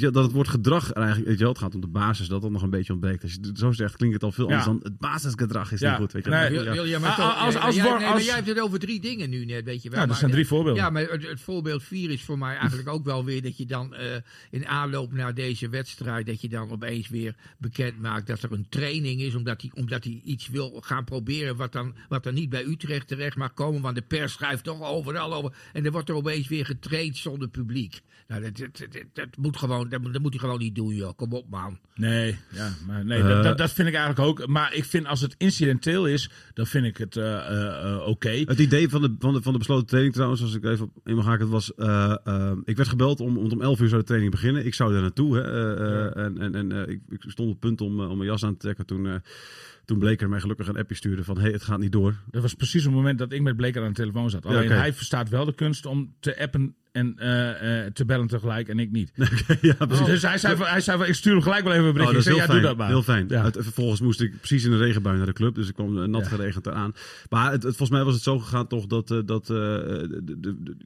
[0.00, 2.42] je, dat het woord gedrag eigenlijk, weet je wel, het gaat om de basis, dat
[2.42, 3.22] dat nog een beetje ontbreekt.
[3.22, 4.58] Als je het zo zegt, klinkt het al veel Ja.
[4.58, 5.90] anders dan het basisgedrag is Ja.
[5.90, 6.12] niet goed.
[6.12, 6.30] Weet je.
[6.30, 6.50] Nee.
[6.50, 6.62] wel.
[6.64, 8.60] Wil, wil je maar toch- als- als jij, Wor- nee, maar als- jij hebt het
[8.60, 9.98] over drie dingen nu net, weet je wel.
[9.98, 10.82] Ja, dat Maar- zijn drie voorbeelden.
[10.82, 13.66] Ja, maar het, het voorbeeld vier is voor mij eigenlijk ook wel weer dat je
[13.66, 14.06] dan eh,
[14.50, 18.66] in aanloop naar deze wedstrijd, dat je dan opeens weer bekend maakt dat er een
[18.68, 22.48] training is, omdat hij, omdat hij iets wil gaan proberen wat dan, wat dan niet
[22.50, 25.52] bij Utrecht terecht mag komen, want de pers schrijft toch overal over.
[25.72, 28.00] En dan wordt er opeens weer getraind zonder publiek.
[28.28, 30.94] Nou, dat, dat, dat, dat moet gewoon, dat, moet- dat moet hij gewoon niet doen,
[30.94, 31.16] joh.
[31.16, 31.78] Kom op, man.
[31.94, 33.28] Nee, ja, maar nee Eh.
[33.28, 34.46] dat, dat, dat vind ik eigenlijk ook.
[34.46, 38.28] Maar ik vind als het incidenteel is, dan vind ik het eh, eh, eh, oké.
[38.30, 41.08] Het idee van de, van, de, van de besloten training trouwens, als ik even op
[41.08, 43.88] in mag haken, het was, eh, eh, ik werd gebeld om, om om 11 uur
[43.88, 44.66] zou de training beginnen.
[44.66, 45.36] Ik zou daar naartoe.
[45.36, 48.10] Hè, eh, eh, En, en, en eh, ik, ik stond op het punt om, eh,
[48.10, 49.14] om mijn jas aan te trekken toen, eh,
[49.84, 52.14] toen Bleker mij gelukkig een appje stuurde van, hé, hey, het gaat niet door.
[52.30, 54.46] Dat was precies het moment dat ik met Bleker aan de telefoon zat.
[54.46, 58.78] Alleen hij verstaat wel de kunst om te appen en eh, te bellen tegelijk en
[58.78, 59.12] ik niet.
[59.60, 60.06] ja, precies.
[60.06, 61.96] Dus hij zei, van, hij zei van, ik stuur hem gelijk wel even een Oh,
[61.96, 62.18] berichtje.
[62.18, 62.58] is ik zei, ja, fijn.
[62.58, 62.88] doe dat maar.
[62.88, 63.26] Heel fijn.
[63.28, 63.44] Ja.
[63.44, 65.54] Het- vervolgens moest ik precies in een regenbui naar de club.
[65.54, 66.94] Dus ik kwam eh, nat geregend eraan.
[67.30, 69.08] Maar het, het- volgens mij was het zo gegaan toch dat...
[69.24, 70.76] dat de, de, de-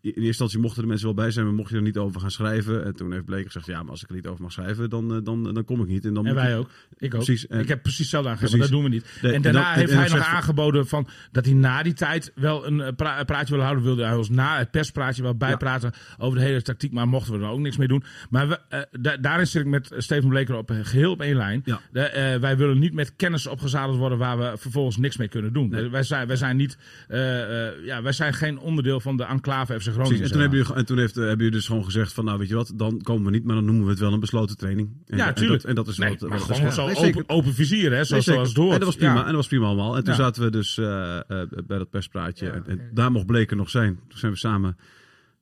[0.00, 1.44] in eerste instantie mochten de mensen wel bij zijn.
[1.46, 2.84] Maar mocht je er niet over gaan schrijven.
[2.84, 3.66] En toen heeft Bleker gezegd...
[3.66, 6.04] Ja, maar als ik er niet over mag schrijven, dan, dan, dan kom ik niet.
[6.04, 6.70] En, dan En wij ik- ook.
[6.98, 7.24] Ik ook.
[7.24, 7.44] Precies.
[7.44, 9.06] Ik heb precies hetzelfde aangegeven, dat doen we niet.
[9.22, 12.32] Nee, en daarna en heeft en hij nog aangeboden van dat hij na die tijd
[12.34, 13.84] wel een pra- praatje wil houden.
[13.84, 16.92] Wilde hij ons na het perspraatje wel bijpraten over de hele tactiek.
[16.92, 18.02] Maar mochten we er ook niks mee doen.
[18.30, 21.62] Maar we, eh, da- daarin zit ik met Steven Bleker op, geheel op één lijn.
[21.64, 21.80] Ja.
[21.92, 25.52] De, eh, wij willen niet met kennis opgezadeld worden waar we vervolgens niks mee kunnen
[25.52, 25.68] doen.
[25.70, 25.88] Nee.
[25.88, 29.72] Wij, zijn, wij zijn niet, eh, eh, ja, wij zijn geen onderdeel van de enclave
[29.74, 30.06] FC Groningen.
[30.06, 30.24] Precies.
[30.26, 32.24] En toen, hebben jullie, en toen heeft, eh, hebben jullie dus gewoon gezegd van...
[32.24, 33.44] Nou, weet je wat, dan komen we niet.
[33.44, 34.88] Maar dan noemen we het wel een besloten training.
[35.06, 35.60] En, Ja, en tuurlijk.
[35.60, 38.24] dat, en dat is Nee, wat, maar wat- gewoon zo Nee, open, vizier, hè, zoals,
[38.24, 38.72] zoals het hoort.
[38.72, 39.12] En dat was prima.
[39.14, 39.18] Ja.
[39.20, 39.96] En dat was prima allemaal.
[39.96, 40.18] En toen Ja.
[40.20, 41.22] zaten we dus eh, eh,
[41.66, 42.46] bij dat perspraatje.
[42.46, 43.98] Ja, en, en daar mocht Bleker nog zijn.
[44.08, 44.76] Toen zijn we samen...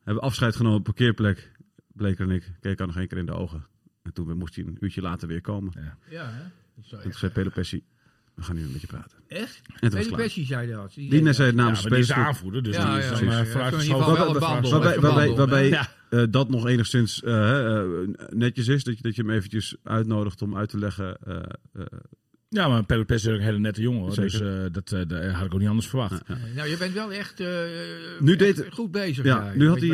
[0.08, 1.50] Hebben afscheid genomen op een parkeerplek.
[1.92, 3.66] Bleker en ik keken nog één keer in de ogen.
[4.02, 5.72] En toen moest hij een uurtje later weer komen.
[5.74, 5.96] En Ja.
[6.10, 6.42] Ja, hè?
[6.74, 7.12] Toen
[7.62, 7.82] zei.
[8.34, 9.18] We gaan nu een beetje praten.
[9.28, 9.60] Echt?
[9.64, 10.20] En toen was Peter het klaar.
[10.20, 10.94] Pessi zei dat.
[10.94, 13.10] Die net zei het Ja, namens maar de die aanvoerder, dus Ja, die is ja,
[13.10, 14.70] dan eh, Ja.
[14.70, 15.88] Waarbij, waarbij, Ja.
[16.10, 17.82] eh, dat nog enigszins eh,
[18.28, 18.84] netjes is.
[18.84, 21.18] Dat je, dat je hem eventjes uitnodigt om uit te leggen.
[22.50, 24.00] Ja, maar Pelle Pes is ook een hele nette jongen.
[24.00, 24.14] hoor.
[24.14, 26.22] Dus eh, dat, eh, dat had ik ook niet anders verwacht.
[26.28, 26.36] ja.
[26.54, 27.46] Nou, je bent wel echt, eh,
[28.20, 29.24] Nu echt deed- goed bezig.
[29.24, 29.88] Ja, Ja, nu had hij,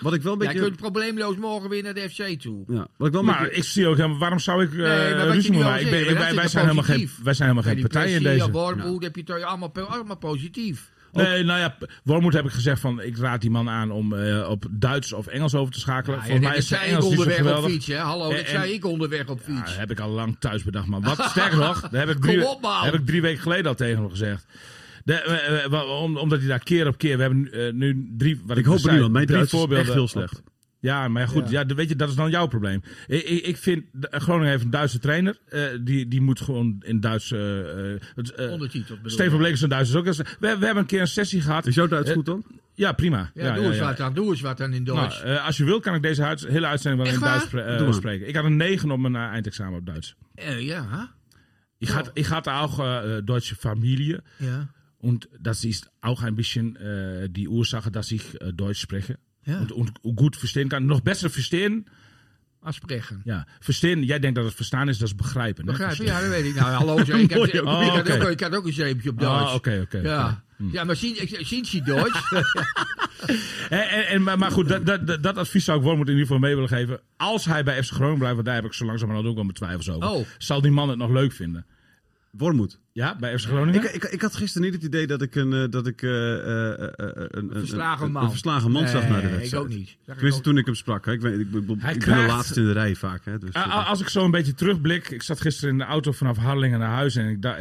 [0.00, 2.64] wat ik wel een Jij beetje- kunt probleemloos morgen weer naar de FC toe.
[2.68, 5.28] ja, wat ik wel Maar beetje- ik zie ook helemaal, waarom zou ik Nee, maar
[5.28, 5.52] ruzie?
[5.52, 5.58] Ik
[5.90, 8.50] ben- wij, zijn helemaal geen, wij zijn helemaal geen partij in deze.
[8.50, 10.90] Wormoed heb je allemaal positief.
[11.16, 14.48] Nee, nou ja, Wormoed heb ik gezegd van ik raad die man aan om eh,
[14.48, 16.16] op Duits of Engels over te schakelen.
[16.18, 17.70] Ja, Volgens ja, mij dat is zei ik Engels niet zo onderweg op geweldig.
[17.70, 17.96] fiets, hè?
[17.96, 19.70] Hallo, dat zei ik onderweg op Ja, fiets.
[19.70, 21.02] dat heb ik al lang thuis bedacht, man.
[21.02, 24.00] Wat sterker nog, dat heb ik, drie, op, heb ik drie weken geleden al tegen
[24.00, 24.46] hem gezegd.
[25.04, 27.48] De, eh, eh, om- omdat hij daar keer op keer, we hebben
[27.78, 30.02] nu drie, wat ik, Ik hoop niet, want mijn drie Duits is voorbeelden echt heel
[30.02, 30.42] op- slecht.
[30.86, 31.66] Ja, maar ja, goed, ja.
[31.66, 32.82] weet je, dat is dan jouw probleem.
[33.06, 35.38] Ik, ik, ik vind, Groningen heeft een Duitse trainer.
[35.48, 37.32] eh, die, die moet gewoon in Duits...
[37.32, 39.38] eh, eh, het, eh, Ondertiteld bedoel Steven ik.
[39.38, 39.90] Bleek is een Duits.
[39.90, 40.04] is ook.
[40.04, 41.66] We, we hebben een keer een sessie gehad.
[41.66, 42.44] Is jouw Duits goed dan?
[42.74, 43.30] Ja, prima.
[43.34, 45.24] Ja, doe eens wat dan, doe eens wat dan in Nou, Duits.
[45.42, 47.92] als je wil, kan ik deze huid- hele uitzending wel Echt in Duits eh, Doe
[47.92, 48.28] spreken.
[48.28, 50.14] Ik had een 9 op mijn eindexamen op Duits.
[50.34, 51.14] Eh, ja,
[51.92, 54.68] hatte, ich hatte auch äh, deutsche Familie ja.
[54.98, 56.76] und das ist auch ein bisschen
[57.32, 58.22] die Ursache, dass ich
[58.54, 59.58] Deutsch spreche Ja.
[59.58, 60.86] und, und gut verstehen kann.
[60.86, 61.86] Noch besser verstehen.
[62.60, 63.20] Afspreken.
[63.24, 64.02] Ja, verstehen.
[64.02, 65.66] Jij denkt dat het verstaan is, dat is begrijpen.
[65.66, 65.72] hè?
[65.72, 66.04] Begrijp je?
[66.04, 66.54] Ja, dat weet ik.
[66.54, 68.22] Nou, hallo, ik, had, ik, Oh, had oké.
[68.22, 69.48] ook, ik had ook een zeepje op Duits.
[69.48, 69.98] Oh, oké, oké.
[69.98, 70.44] Ja.
[70.72, 71.16] ja, maar zien,
[71.66, 72.18] ze Duits?
[73.70, 76.26] En, en, maar, maar goed, dat, dat, dat, dat advies zou ik Wormoed in ieder
[76.26, 77.00] geval mee willen geven.
[77.16, 79.56] Als hij bij FC Groningen blijft, want daar heb ik zo langzamerhand ook wel mijn
[79.56, 80.08] twijfels over.
[80.08, 80.26] Oh.
[80.38, 81.66] Zal die man het nog leuk vinden?
[82.36, 82.78] Wormoed.
[82.92, 83.84] Ja, bij FC Groningen?
[83.84, 86.34] Ik, ik, ik had gisteren niet het idee dat ik een, eh, dat ik, eh,
[86.34, 88.22] eh, een, een, verslagen een- man.
[88.24, 89.62] een verslagen man zag Nee, naar de ik wedstrijd.
[89.64, 89.88] ook niet.
[89.88, 90.44] Zag ik Tenminste, ook.
[90.44, 91.04] toen ik hem sprak.
[91.06, 91.12] Hè.
[91.12, 93.24] Ik, weet, ik, ik, ik Hij ben de laatste in de rij vaak.
[93.24, 93.38] Hè.
[93.38, 93.54] Dus,
[93.86, 95.10] Als ik zo een beetje terugblik.
[95.10, 97.16] Ik zat gisteren in de auto vanaf Harlingen naar huis.
[97.16, 97.58] En ik da-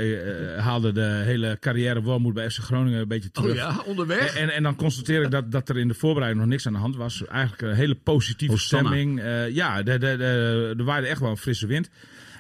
[0.58, 3.50] haalde de hele carrière Wormoed bij FC Groningen een beetje terug.
[3.52, 4.36] Oh ja, onderweg?
[4.36, 6.80] En, en dan constateer ik dat, dat er in de voorbereiding nog niks aan de
[6.80, 7.26] hand was.
[7.26, 8.90] Eigenlijk een hele positieve Hosanna.
[8.90, 9.20] stemming.
[9.20, 11.90] Eh, ja, de, de, de, er waaide echt wel een frisse wind.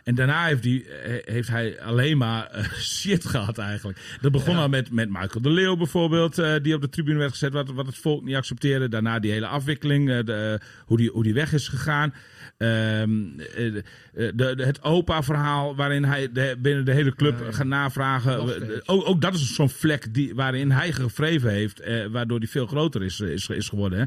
[0.05, 4.17] En daarna heeft, die, eh, heeft hij alleen maar eh, shit gehad eigenlijk.
[4.21, 7.31] Dat begon al met, met Michael de Leeuw bijvoorbeeld, eh, die op de tribune werd
[7.31, 8.89] gezet, wat, wat het volk niet accepteerde.
[8.89, 12.13] Daarna die hele afwikkeling, de, hoe, die, hoe die weg is gegaan.
[12.57, 13.81] Ehm, eh,
[14.13, 18.39] de, het OPA-verhaal, waarin hij de, binnen de hele club gaat navragen.
[18.85, 23.03] Ook, ook dat is zo'n vlek die, waarin hij gevreven heeft, waardoor die veel groter
[23.03, 23.99] is, is, is geworden.
[23.99, 24.05] Hè.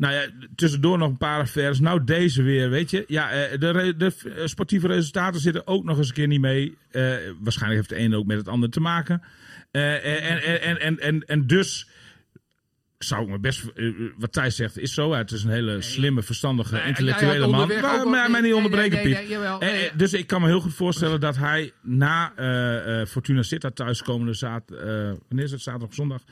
[0.00, 1.80] Nou ja, tussendoor nog een paar affaires.
[1.80, 3.04] Nou, deze weer, weet je.
[3.06, 6.76] Ja, eh, de, de eh, sportieve resultaten zitten ook nog eens een keer niet mee.
[6.90, 9.22] Eh, waarschijnlijk heeft de ene ook met het andere te maken.
[9.70, 11.88] En, en, en, en, en, en dus
[13.04, 13.64] zou ik me best...
[14.18, 15.12] wat Thijs zegt is zo.
[15.12, 17.68] Het is een hele slimme, verstandige, intellectuele man.
[17.68, 19.28] Maar, maar niet nee, onderbreken, nee, nee, Piet.
[19.28, 23.76] jawel, eh, dus ik kan me heel goed voorstellen dat hij na eh, Fortuna Sittard
[23.76, 24.78] thuiskomende zaad, eh
[25.28, 26.22] wanneer is het, zaterdag of zondag,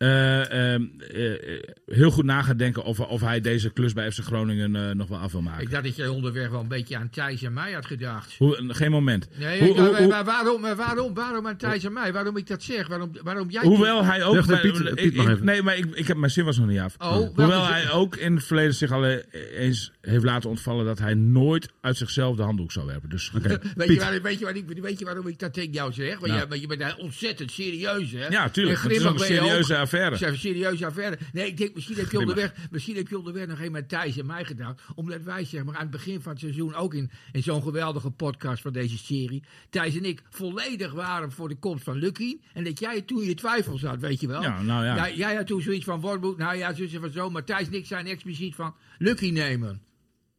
[0.00, 4.12] eh, ehm, eh, eh, heel goed na gaat denken of, of hij deze klus bij
[4.12, 5.62] FC Groningen eh, nog wel af wil maken.
[5.62, 8.34] Ik dacht dat jij onderweg wel een beetje aan Thijs en mij had gedacht.
[8.38, 9.28] Hoe, geen moment.
[9.38, 12.12] Nee, Hoe- maar, waarom, waarom, waarom aan Thijs en mij?
[12.12, 12.88] Waarom ik dat zeg?
[12.88, 13.62] Waarom, waarom jij...
[13.62, 14.46] Hoewel hij ook.
[14.46, 16.94] Bij- Piet, Piet ik- nee, maar ik, ik heb mijn zin was nog niet af.
[16.98, 21.14] Oh, Hoewel hij ook in het verleden zich al eens heeft laten ontvallen dat hij
[21.14, 23.08] nooit uit zichzelf de handdoek zou werpen.
[23.08, 25.72] Dus Oké, Weet je, waar, weet, je waar ik, weet je waarom ik dat tegen
[25.72, 26.18] jou zeg?
[26.18, 26.46] Want, Nou.
[26.48, 28.26] want je bent ontzettend serieus, hè?
[28.26, 28.82] ja, tuurlijk.
[28.82, 29.88] Het is een je serieuze ook.
[29.92, 30.10] Affaire.
[30.14, 31.18] Het is een serieuze affaire.
[31.32, 34.18] Nee, ik denk, misschien heb, je onderweg, misschien heb je onderweg nog een met Thijs
[34.18, 34.78] en mij gedaan.
[34.94, 38.10] Omdat wij zeg maar, aan het begin van het seizoen, ook in, in zo'n geweldige
[38.10, 42.38] podcast van deze serie, Thijs en ik volledig waren voor de komst van Lucky.
[42.52, 44.42] En dat jij toen je twijfels had, weet je wel.
[44.42, 44.94] Ja, nou ja.
[44.94, 47.30] Jij, jij had toen zoiets van, Wormoed, nou ja, zo van zo.
[47.30, 49.89] Maar Thijs en ik zijn expliciet van Lucky nemen.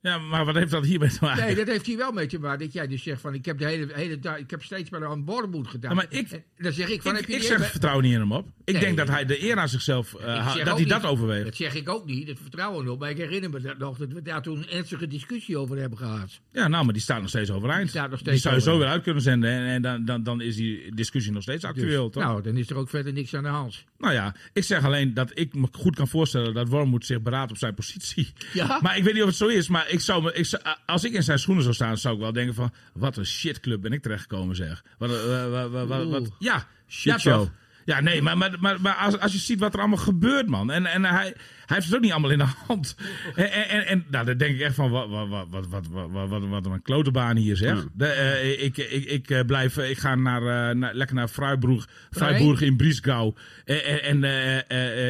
[0.01, 1.45] Ja, maar wat heeft dat hiermee te maken?
[1.45, 2.59] Nee, dat heeft hij wel mee te maken.
[2.59, 5.05] Dat jij dus zegt van, ik heb de hele, hele dag, ik heb steeds maar
[5.05, 5.89] aan Wormoed gedaan.
[5.89, 7.99] Ja, maar ik- En dan zeg ik van, ik, heb je ik zeg even- vertrouw
[7.99, 8.47] niet in hem op.
[8.63, 8.83] Ik Nee.
[8.83, 10.15] denk dat hij de eer aan zichzelf,
[10.53, 11.45] zeg dat hij dat overweegt.
[11.45, 12.99] Dat zeg ik ook niet, dat vertrouwen op.
[12.99, 15.97] Maar ik herinner me dat nog dat we daar toen een ernstige discussie over hebben
[15.97, 16.39] gehad.
[16.51, 17.81] Ja, nou, maar die staat nog steeds overeind.
[17.81, 19.49] Die staat nog steeds die zou je zo weer uit kunnen zenden.
[19.51, 22.23] En, en dan, dan, dan is die discussie nog steeds actueel, Dus, toch?
[22.23, 23.83] nou, dan is er ook verder niks aan de hand.
[23.97, 27.51] Nou ja, ik zeg alleen dat ik me goed kan voorstellen dat Wormoed zich beraadt
[27.51, 28.33] op zijn positie.
[28.53, 28.69] Ja?
[28.81, 29.67] Maar ik weet niet of het zo is.
[29.67, 32.21] Maar ik zou me, ik zou- als ik in zijn schoenen zou staan, zou ik
[32.21, 32.73] wel denken van...
[32.93, 34.83] Wat een shitclub ben ik terechtgekomen, zeg.
[34.97, 36.29] Wat, eh, wat, wat, wat, wat- Oeh.
[36.39, 37.47] ja, Shit ja, show.
[37.85, 40.71] Ja, nee, maar, maar, maar, maar als, als je ziet wat er allemaal gebeurt, man.
[40.71, 41.35] En, en hij
[41.71, 42.95] hij heeft het ook niet allemaal in de hand.
[43.35, 46.65] En, en, en nou, denk ik echt van, wat, wat, wat, wat, wat, wat, wat
[46.65, 47.85] een klote baan hier zeg.
[47.93, 52.61] De, eh, ik, ik, ik, eh, blijf, eh, ik ga naar, lekker naar Freiburg, Freiburg
[52.61, 53.33] in Briesgau.
[53.65, 54.23] En,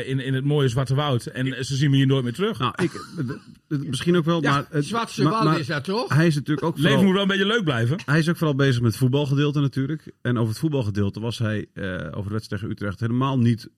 [0.05, 1.25] in, in het mooie Zwarte Woud.
[1.25, 2.59] En ze zien me hier nooit meer terug.
[2.59, 3.05] Nou, ik,
[3.67, 4.65] misschien ook wel, maar...
[4.69, 6.13] Het, Zwarte Woud is dat toch?
[6.13, 7.97] Hij is natuurlijk ook Leven moet wel een beetje leuk blijven.
[8.05, 10.11] Hij is ook vooral bezig met het voetbalgedeelte natuurlijk.
[10.21, 11.67] En over het voetbalgedeelte was hij
[12.11, 13.69] over de wedstrijd tegen Utrecht helemaal niet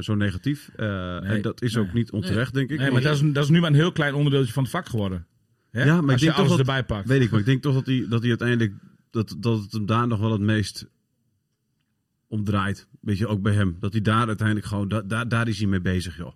[0.00, 0.68] zo negatief.
[0.76, 2.78] En dat is ook niet onterecht, denk ik.
[2.78, 4.86] Nee, maar dat is, dat is nu maar een heel klein onderdeeltje van het vak
[4.88, 5.26] geworden.
[5.70, 5.84] Hè?
[5.84, 7.08] Ja, maar ik Als je denk toch alles dat- erbij pakt.
[7.08, 8.72] Weet ik, maar ik denk toch dat hij, dat hij uiteindelijk...
[9.10, 10.86] Dat, dat het hem daar nog wel het meest
[12.28, 12.88] om draait.
[13.00, 13.76] Weet je, ook bij hem.
[13.80, 14.88] Dat hij daar uiteindelijk gewoon...
[14.88, 16.32] Da, daar, daar is hij mee bezig, joh.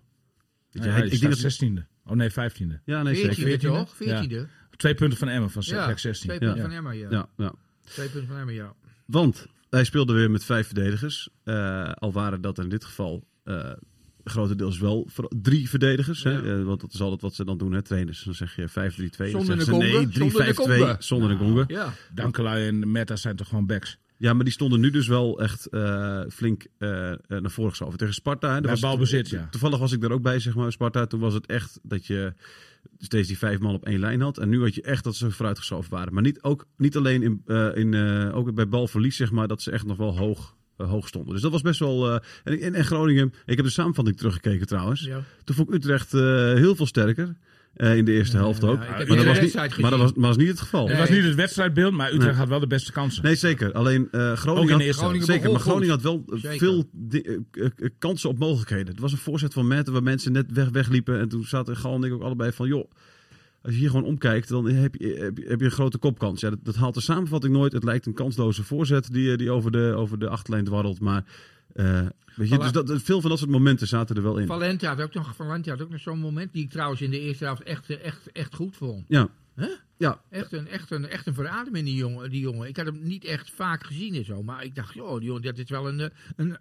[0.71, 1.61] Weet je, Ja, hij- ik denk dat...
[1.63, 1.87] 16e.
[2.05, 2.83] Oh nee, 15e.
[2.85, 3.59] Ja, nee, zeker.
[3.59, 3.67] 14e 14e?
[3.67, 3.95] toch?
[3.95, 4.47] 14e.
[4.77, 6.27] Twee punten van Emmen van Ja, plek 16.
[6.29, 6.63] twee punten Ja.
[6.69, 7.11] van Emma, ja.
[7.11, 7.55] Ja, ja.
[7.85, 8.75] Twee punten van Emma, ja.
[9.07, 11.29] Want Hij speelde weer met vijf verdedigers.
[11.45, 13.73] Eh, al waren dat in dit geval eh,
[14.31, 15.09] grotendeels wel
[15.43, 16.23] drie verdedigers.
[16.23, 16.31] Hè?
[16.31, 16.43] Ja.
[16.43, 18.23] Eh, want dat is altijd wat ze dan doen, hè, trainers.
[18.25, 19.33] Dan zeg je 5-3-2.
[19.33, 20.97] Dan Zonder nee, 3-5-2 zonder de Gonga.
[20.99, 21.65] zonder de gonga.
[21.67, 21.93] Ja.
[22.15, 23.99] Dankelui en Meta zijn toch gewoon backs.
[24.19, 26.89] Ja, maar die stonden nu dus wel echt eh, flink eh,
[27.29, 27.99] naar voren geschoven.
[27.99, 28.55] Tegen Sparta.
[28.55, 29.49] Hè, was balbezit, ja.
[29.51, 30.73] Toevallig was ik daar ook bij, zeg maar.
[30.73, 32.35] Sparta, toen was het echt dat je
[32.99, 34.39] steeds die vijf man op één lijn had.
[34.39, 36.15] En nu had je echt dat ze vooruitgeschoven waren.
[36.15, 39.63] Maar niet, ook, niet alleen in, eh, in, eh, ook bij balverlies, zeg maar, dat
[39.63, 41.33] ze echt nog wel hoog, hoog stonden.
[41.33, 42.11] Dus dat was best wel...
[42.11, 45.01] eh, en, en, en Groningen, ik heb de samenvatting teruggekeken trouwens.
[45.05, 45.23] Ja.
[45.45, 46.21] Toen vond ik Utrecht eh,
[46.55, 47.37] heel veel sterker.
[47.75, 48.79] eh, in de eerste helft ja, ook.
[48.79, 49.83] maar, dat was niet, maar dat was, gezien.
[49.83, 50.89] maar dat was niet het geval.
[50.89, 52.35] Het was niet het wedstrijdbeeld, maar Utrecht Nee.
[52.39, 53.23] had wel de beste kansen.
[53.23, 53.73] Nee, zeker.
[53.73, 56.39] Alleen eh, Ook Groningen, in de had- eerste Groningen zeker, maar Groningen had wel eh,
[56.41, 56.59] Zeker.
[56.59, 58.87] veel eh, eh, eh, kansen op mogelijkheden.
[58.87, 61.21] Het was een voorzet van Merten waar mensen net weg, wegliepen.
[61.21, 62.91] En toen zaten Gal en ik ook allebei van, joh,
[63.67, 66.41] als je hier gewoon omkijkt, dan heb je, heb je, heb je een grote kopkans.
[66.41, 67.73] Ja, dat, dat haalt de samenvatting nooit.
[67.73, 71.01] Het lijkt een kansloze voorzet die, eh, die over, de, over de achterlijn dwarrelt.
[71.01, 71.25] Maar
[71.73, 74.47] eh, weet je, dus dat, veel van dat soort momenten zaten er wel in.
[74.47, 77.21] Valente had ook nog, Valente had ook nog zo'n moment die ik trouwens in de
[77.21, 79.05] eerste helft echt, eh, echt, echt goed vond.
[79.09, 79.29] Ja.
[79.55, 79.69] Hè?
[79.97, 82.69] Ja, Echt een, echt, een, echt een verademing, die jongen, die jongen.
[82.69, 84.43] Ik had hem niet echt vaak gezien en zo.
[84.43, 86.11] Maar ik dacht, joh, die jongen, dat is wel een...
[86.37, 86.59] een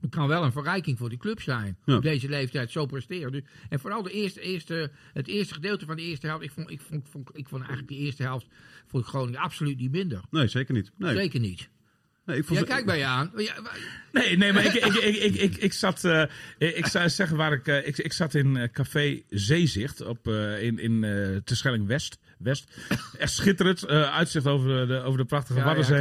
[0.00, 1.76] het kan wel een verrijking voor die club zijn.
[1.84, 1.96] Ja.
[1.96, 3.32] Op deze leeftijd zo presteren.
[3.32, 6.44] Dus, en vooral de eerste, eerste, het eerste gedeelte van de eerste helft.
[6.44, 8.46] Ik vond, ik, vond, vond, ik vond eigenlijk de eerste helft
[8.86, 10.20] vond ik Groningen absoluut niet minder.
[10.30, 10.90] nee, zeker niet.
[10.96, 11.14] Nee.
[11.14, 11.68] Zeker niet.
[12.24, 13.32] Nee, ik vond kijkt bij je aan.
[14.12, 16.24] Nee, nee, maar ik, ik, ik, ik, ik, ik zat, eh,
[16.58, 20.62] ik zou zeggen waar ik, eh, ik, ik zat in eh, café Zeezicht op, eh,
[20.62, 22.18] in, in eh Terschelling West.
[22.42, 22.76] West.
[23.18, 25.96] Echt schitterend, eh, uitzicht over de, over de prachtige ja, Waddenzee.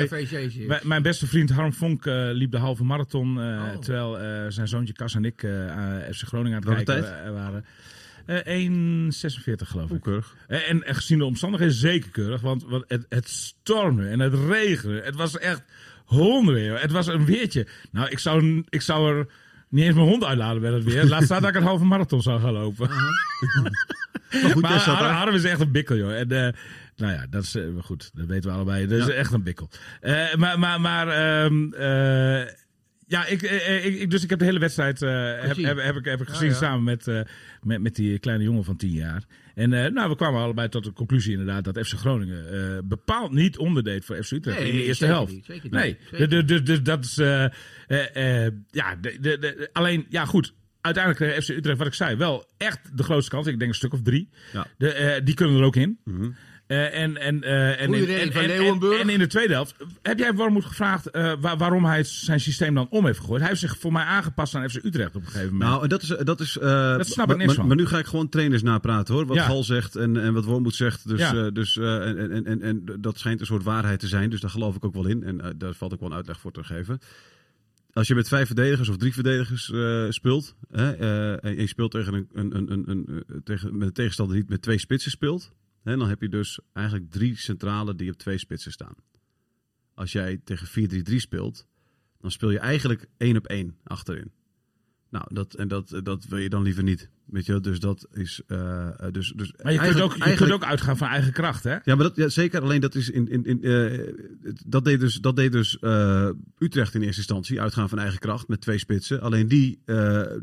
[0.83, 3.39] Mijn- beste vriend Harm Vonk eh, liep de halve marathon.
[3.41, 3.77] eh, Oh.
[3.77, 5.51] Terwijl eh, zijn zoontje Cas en ik eh
[6.11, 7.65] FC Groningen aan het Welke kijken eh, waren.
[8.25, 10.01] Eh 1,46 geloof ik.
[10.01, 10.35] Keurig.
[10.47, 12.41] En, en gezien de omstandigheden zeker keurig.
[12.41, 15.01] Want, het, het stormde en het regende.
[15.01, 15.63] Het was echt
[16.05, 16.63] honderden.
[16.63, 16.79] joh.
[16.81, 17.67] Het was een weertje.
[17.91, 19.27] Nou, ik zou, ik zou er
[19.69, 21.05] niet eens mijn hond uitladen bij het weer.
[21.05, 22.89] Laat staan dat ik een halve marathon zou gaan lopen.
[24.31, 26.17] Maar goed, jij Maar is echt een bikkel, joh.
[26.19, 26.53] En, eh,
[26.95, 28.11] nou ja, dat is eh, goed.
[28.13, 28.87] Dat weten we allebei.
[28.87, 29.69] Dat is echt een bikkel.
[30.01, 32.53] Eh, maar, maar, maar ehm, eh,
[33.07, 36.21] ja, ik, ik, ik- dus ik heb de hele wedstrijd heb, heb, heb ik, heb
[36.21, 36.55] ik gezien ja.
[36.55, 37.25] samen met,
[37.61, 39.23] met, met die kleine jongen van 10 jaar.
[39.59, 43.31] En eh, nou, we kwamen allebei tot de conclusie inderdaad dat FC Groningen eh, bepaald
[43.31, 45.33] niet onderdeed voor FC Utrecht Nee, in de eerste helft.
[45.33, 47.45] niet, zeker niet, nee, dat is eh,
[48.71, 50.53] ja, de, de, de- alleen ja goed.
[50.81, 53.47] Uiteindelijk eh, FC Utrecht, wat ik zei, wel echt de grootste kans.
[53.47, 54.29] Ik denk een stuk of drie.
[54.53, 54.67] Ja.
[54.77, 55.99] De, die kunnen er ook in.
[56.05, 56.13] Eh,
[56.69, 59.75] en, en, eh, en, en, redding en, en in de tweede helft.
[60.01, 63.39] Heb jij Wormoed gevraagd eh, waar- waarom hij zijn systeem dan om heeft gegooid?
[63.39, 65.69] Hij heeft zich voor mij aangepast aan FC Utrecht op een gegeven moment.
[65.69, 66.07] Nou, en dat is.
[66.07, 67.67] Dat is eh, Dat snap ik maar, niks maar, van.
[67.67, 69.25] maar nu ga ik gewoon trainers napraten hoor.
[69.25, 69.43] Wat Ja.
[69.45, 71.07] Gal zegt en, en wat Wormoed zegt.
[71.07, 71.33] Dus, Ja.
[71.35, 74.29] eh, dus, eh, en, en, en, en dat schijnt een soort waarheid te zijn.
[74.29, 75.23] Dus daar geloof ik ook wel in.
[75.23, 76.99] En eh, daar valt ook wel een uitleg voor te geven.
[77.93, 80.55] Als je met vijf verdedigers of drie verdedigers eh, speelt.
[80.71, 83.93] Hè, eh, en je speelt tegen een, een, een, een, een, eh, tegen, met een
[83.93, 85.51] tegenstander die met twee spitsen speelt.
[85.83, 88.95] Hè, dan heb je dus eigenlijk drie centralen die op twee spitsen staan.
[89.93, 91.67] Als jij tegen 4-3-3 speelt.
[92.19, 94.31] Dan speel je eigenlijk één op één achterin.
[95.09, 97.09] Nou, dat, en dat, dat wil je dan liever niet.
[97.25, 98.41] Weet je, dus dat is.
[98.47, 101.63] eh, eh, dus, dus maar je kunt, ook, je kunt ook uitgaan van eigen kracht,
[101.63, 101.71] hè?
[101.71, 102.61] Ja, maar dat, ja, zeker.
[102.61, 103.27] Alleen dat is in.
[103.27, 104.13] in, in eh,
[104.65, 105.77] dat deed dus, dat deed dus
[106.57, 107.61] Utrecht in eerste instantie.
[107.61, 109.21] Uitgaan van eigen kracht met twee spitsen.
[109.21, 109.79] Alleen die,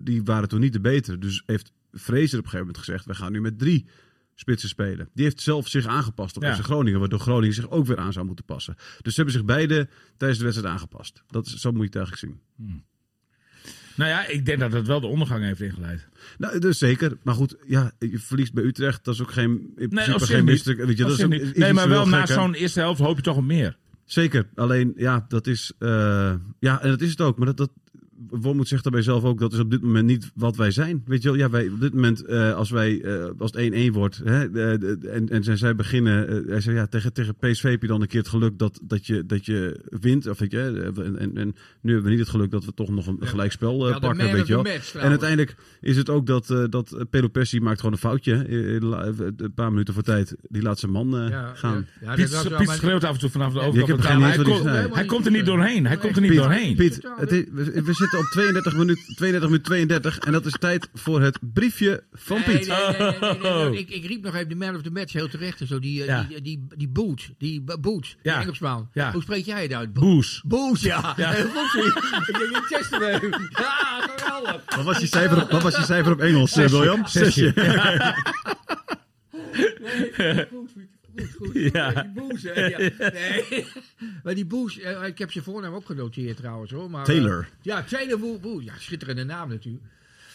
[0.01, 1.18] die waren toen niet de betere.
[1.18, 3.87] Dus heeft Fraser op een gegeven moment gezegd: we gaan nu met drie
[4.38, 5.09] spitsen spelen.
[5.14, 6.55] Die heeft zelf zich aangepast op Ja.
[6.55, 7.01] Groningen.
[7.01, 8.75] Waardoor Groningen zich ook weer aan zou moeten passen.
[8.77, 11.22] Dus ze hebben zich beide tijdens de wedstrijd aangepast.
[11.29, 12.81] Dat is, zo moet je het eigenlijk zien.
[13.96, 16.09] Nou ja, ik denk dat het wel de ondergang heeft ingeleid.
[16.38, 17.16] Nou, dus zeker.
[17.22, 19.05] Maar goed, ja, je verliest bij Utrecht.
[19.05, 20.44] Dat is ook geen, in Nee, geen.
[20.44, 23.37] Weet je, dat is ook nee, maar wel na zo'n eerste helft hoop je toch
[23.37, 23.77] op meer.
[24.05, 24.49] Zeker.
[24.55, 25.72] Alleen, ja, dat is.
[25.79, 27.37] eh, ja, en dat is het ook.
[27.37, 27.57] Maar dat.
[27.57, 27.70] dat
[28.31, 31.03] Wormoed zegt daarbij zelf ook, dat is op dit moment niet wat wij zijn.
[31.07, 33.93] Weet je wel, ja, wij, op dit moment, eh, als, wij, eh, als het 1-1
[33.93, 37.62] wordt hè, de- de- en, en zij- beginnen, eh, hij zei ja, tegen, tegen PSV
[37.62, 40.27] heb je dan een keer het geluk dat, dat, je, dat je wint.
[40.27, 40.59] Of, weet je,
[40.97, 43.19] eh, en, en, en nu hebben we niet het geluk dat we toch nog een
[43.21, 44.62] gelijkspel eh, Ja, pakken, weet je wel.
[44.62, 48.35] match, En uiteindelijk is het ook dat, eh dat Pelopessi maakt gewoon een foutje.
[49.37, 51.87] Een paar minuten voor tijd, die laat zijn man eh, Ja, gaan.
[52.01, 52.07] ja.
[52.11, 54.07] Ja, Piet, wel Piet schreeuwt af en toe vanaf de overkant.
[54.07, 54.89] hij, hij komt- zei.
[54.93, 55.87] hij komt er niet doorheen.
[55.87, 56.77] Hij komt er niet doorheen.
[56.77, 58.26] Piet, het is- we, we zitten op
[58.62, 62.68] 32 minuten 32 minuten 32 en dat is tijd voor het briefje van Nee, Piet.
[62.68, 63.68] nee, nee, nee, nee, nee, nee.
[63.68, 63.74] Oh.
[63.74, 65.61] Ik, ik riep nog even de man of the match heel terecht.
[65.61, 66.22] en Zo, die, eh, Ja.
[66.29, 67.31] die, die, die boot.
[67.38, 68.16] Die boot.
[68.22, 68.33] Ja.
[68.33, 68.88] Die Engelsman.
[68.92, 69.12] Ja.
[69.12, 69.92] Hoe spreek jij het uit?
[69.92, 70.42] Bo- Boes.
[70.46, 71.14] Boos, ja.
[71.16, 71.33] Ja.
[71.35, 71.44] Ik
[72.38, 73.31] denk, ik test hem even.
[73.50, 74.62] Ja, geweldig.
[74.76, 77.07] Wat was je cijfer op, wat was je cijfer op Engels, eh, William?
[77.07, 77.52] Zesje.
[80.18, 80.70] Nee, goed,
[81.16, 81.55] goed, goed, goed.
[81.72, 82.02] Ja.
[82.02, 82.66] Die boes, hè.
[82.66, 82.79] Ja.
[83.11, 83.66] Nee.
[84.24, 86.90] maar die boes, eh, ik heb zijn voornaam ook genoteerd trouwens hoor.
[86.90, 87.48] Maar, eh, Taylor.
[87.62, 88.62] ja, Taylor.
[88.62, 89.85] Ja, schitterende naam natuurlijk.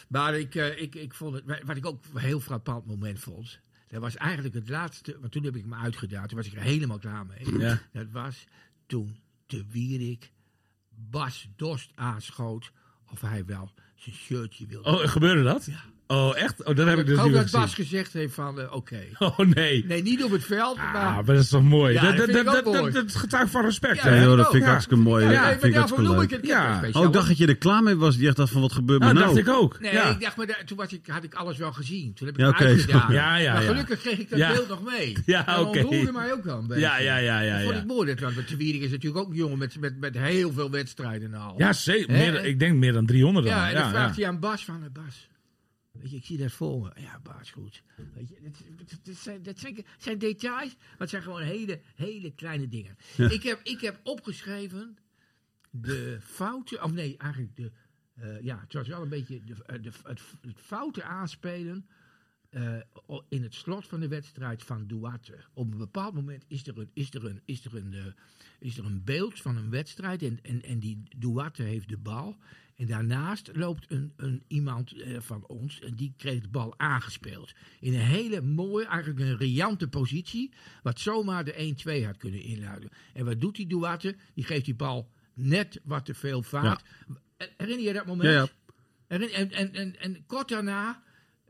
[0.08, 3.60] Maar ik, eh, ik, ik vond het, wat ik ook een heel frappant moment vond.
[3.88, 6.28] Dat was eigenlijk het laatste, want toen heb ik me uitgedaan.
[6.28, 7.60] Toen was ik er helemaal klaar mee.
[7.60, 7.82] Ja.
[7.92, 8.46] Dat was
[8.86, 10.32] toen de Wierik
[11.10, 12.72] Bas Dost aanschoot
[13.12, 14.90] of hij wel zijn shirtje wilde.
[14.90, 15.68] Oh, gebeurde dat?
[16.12, 16.64] Oh, echt?
[16.64, 17.60] Oh, dat heb ik dus hoop niet dat gezien.
[17.60, 19.00] Bas gezegd heeft van, eh, oké.
[19.20, 19.86] Oh, nee.
[19.88, 21.14] Nee, niet op het veld, Ah, maar...
[21.14, 21.94] maar dat is toch mooi?
[21.94, 22.94] Ja, dat, dat dat, vind ik dat, ook dat, mooi.
[22.94, 24.16] dat getuigt van respect, Ja, hè?
[24.16, 24.70] Ja, joh, dat vind ik ja.
[24.70, 25.26] hartstikke mooi.
[25.26, 26.46] Ja, vind ik maar daarvoor hartstikke noem ik het.
[26.46, 26.78] Ja.
[26.78, 27.02] speciaal.
[27.02, 28.16] Oh, ik dacht dat je er klaar mee was.
[28.16, 29.28] Je dacht dat van wat gebeurt me Nou, nou?
[29.36, 29.80] dacht ik ook.
[29.80, 30.10] Nee, ja.
[30.10, 32.14] ik dacht, maar daar- toen was ik, had ik alles wel gezien.
[32.14, 33.14] Toen heb ik Ja, het oké, uitgedaan.
[33.14, 34.52] Ja, ja, maar gelukkig kreeg ik dat Ja.
[34.54, 35.18] beeld nog mee.
[35.26, 35.80] Ja, dat oké.
[35.80, 36.82] ontroerde mij ook wel een beetje.
[36.84, 37.82] Ja, ja, ja, ja, Dat vond ja.
[37.82, 38.16] ik mooi.
[38.16, 41.34] Dat, want de Wierik is natuurlijk ook een jongen met, met, met heel veel wedstrijden
[41.34, 41.54] en al.
[41.58, 42.46] Ja, zeker.
[42.46, 43.56] Ik denk meer dan 300 dan.
[43.56, 45.30] Ja, en dan vraagt hij aan Bas van, eh, Bas,
[46.02, 47.02] weet je, ik zie dat voor me.
[47.02, 47.84] Ja, Bas, goed.
[48.14, 48.52] Weet je,
[49.14, 52.98] zijn, dat zijn, zijn details, maar het zijn gewoon hele, hele kleine dingen.
[53.18, 54.98] Ik, heb, ik heb opgeschreven
[55.70, 57.72] de fouten, of nee, eigenlijk de,
[58.14, 61.86] eh, ja, het was wel een beetje de, eh, de, het, het fouten aanspelen
[63.06, 65.38] o- in het slot van de wedstrijd van Duarte.
[65.54, 68.14] Op een bepaald moment is er een, is er een, is er een,
[68.60, 72.38] is er een beeld van een wedstrijd en, en, en die Duarte heeft de bal.
[72.82, 77.54] En daarnaast loopt een, een, iemand eh, van ons en die kreeg de bal aangespeeld.
[77.80, 80.54] In een hele mooie, eigenlijk een riante positie,
[80.84, 82.90] wat zomaar de 1-2 had kunnen inluiden.
[83.14, 84.16] En wat doet die Duarte?
[84.34, 86.84] Die geeft die bal net wat te veel vaart.
[87.58, 88.30] Herinner je dat moment?
[88.30, 88.48] Ja,
[89.10, 89.28] ja.
[89.28, 91.04] En, en, en, en kort daarna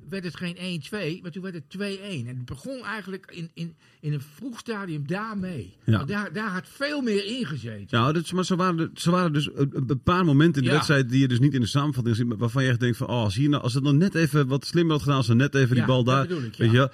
[0.09, 0.81] werd het geen
[1.19, 1.79] 1-2, maar toen werd het 2-1.
[1.79, 5.73] En het begon eigenlijk in, in, in een vroeg stadium daarmee.
[5.85, 6.03] Ja.
[6.03, 7.97] Daar, daar had veel meer in gezeten.
[7.99, 10.75] Ja, dat, maar zo waren, zo waren dus een, paar momenten in de Ja.
[10.75, 13.23] wedstrijd die je dus niet in de samenvatting ziet, waarvan je echt denkt van, oh,
[13.23, 15.55] als, hier nou, als het dan net even wat slimmer had gedaan, als ze net
[15.55, 16.91] even die bal daar, ik, weet je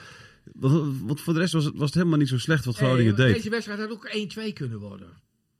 [0.60, 3.26] want voor de rest was het, was het helemaal niet zo slecht wat Groningen Hey,
[3.26, 3.36] deed.
[3.36, 4.10] Deze wedstrijd had ook
[4.50, 5.08] 1-2 kunnen worden.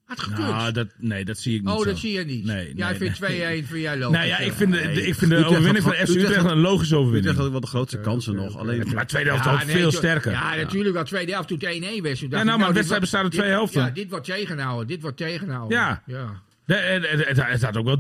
[0.08, 0.38] Had gekund.
[0.48, 1.84] Nou, dat, nee, dat zie ik niet oh, zo.
[1.86, 2.46] dat zie je niet.
[2.46, 3.66] Nee, jij nee, vindt 2-1 nee.
[3.66, 4.18] voor jij lopen.
[4.18, 6.46] Nou ja, ik vind de, de- ik vind de Utrecht overwinning van FC Utrecht Utrecht
[6.46, 7.38] een logische Utrecht overwinning.
[7.38, 8.58] had wel de grootste kansen nog.
[8.58, 10.32] Alleen, Maar tweede helft was veel sterker.
[10.32, 10.96] Ja, natuurlijk.
[10.96, 12.20] Al tweede helft toen het 1-1 was.
[12.20, 13.82] toen dacht nou, ik, maar de dit wedstrijd bestaat uit twee helften.
[13.82, 14.88] Ja, dit wordt tegenhouden.
[14.88, 15.78] Dit wordt tegenhouden.
[15.78, 16.04] Ja.
[16.06, 16.42] ja.
[16.66, 17.98] De- Het, het, het, het had ook wel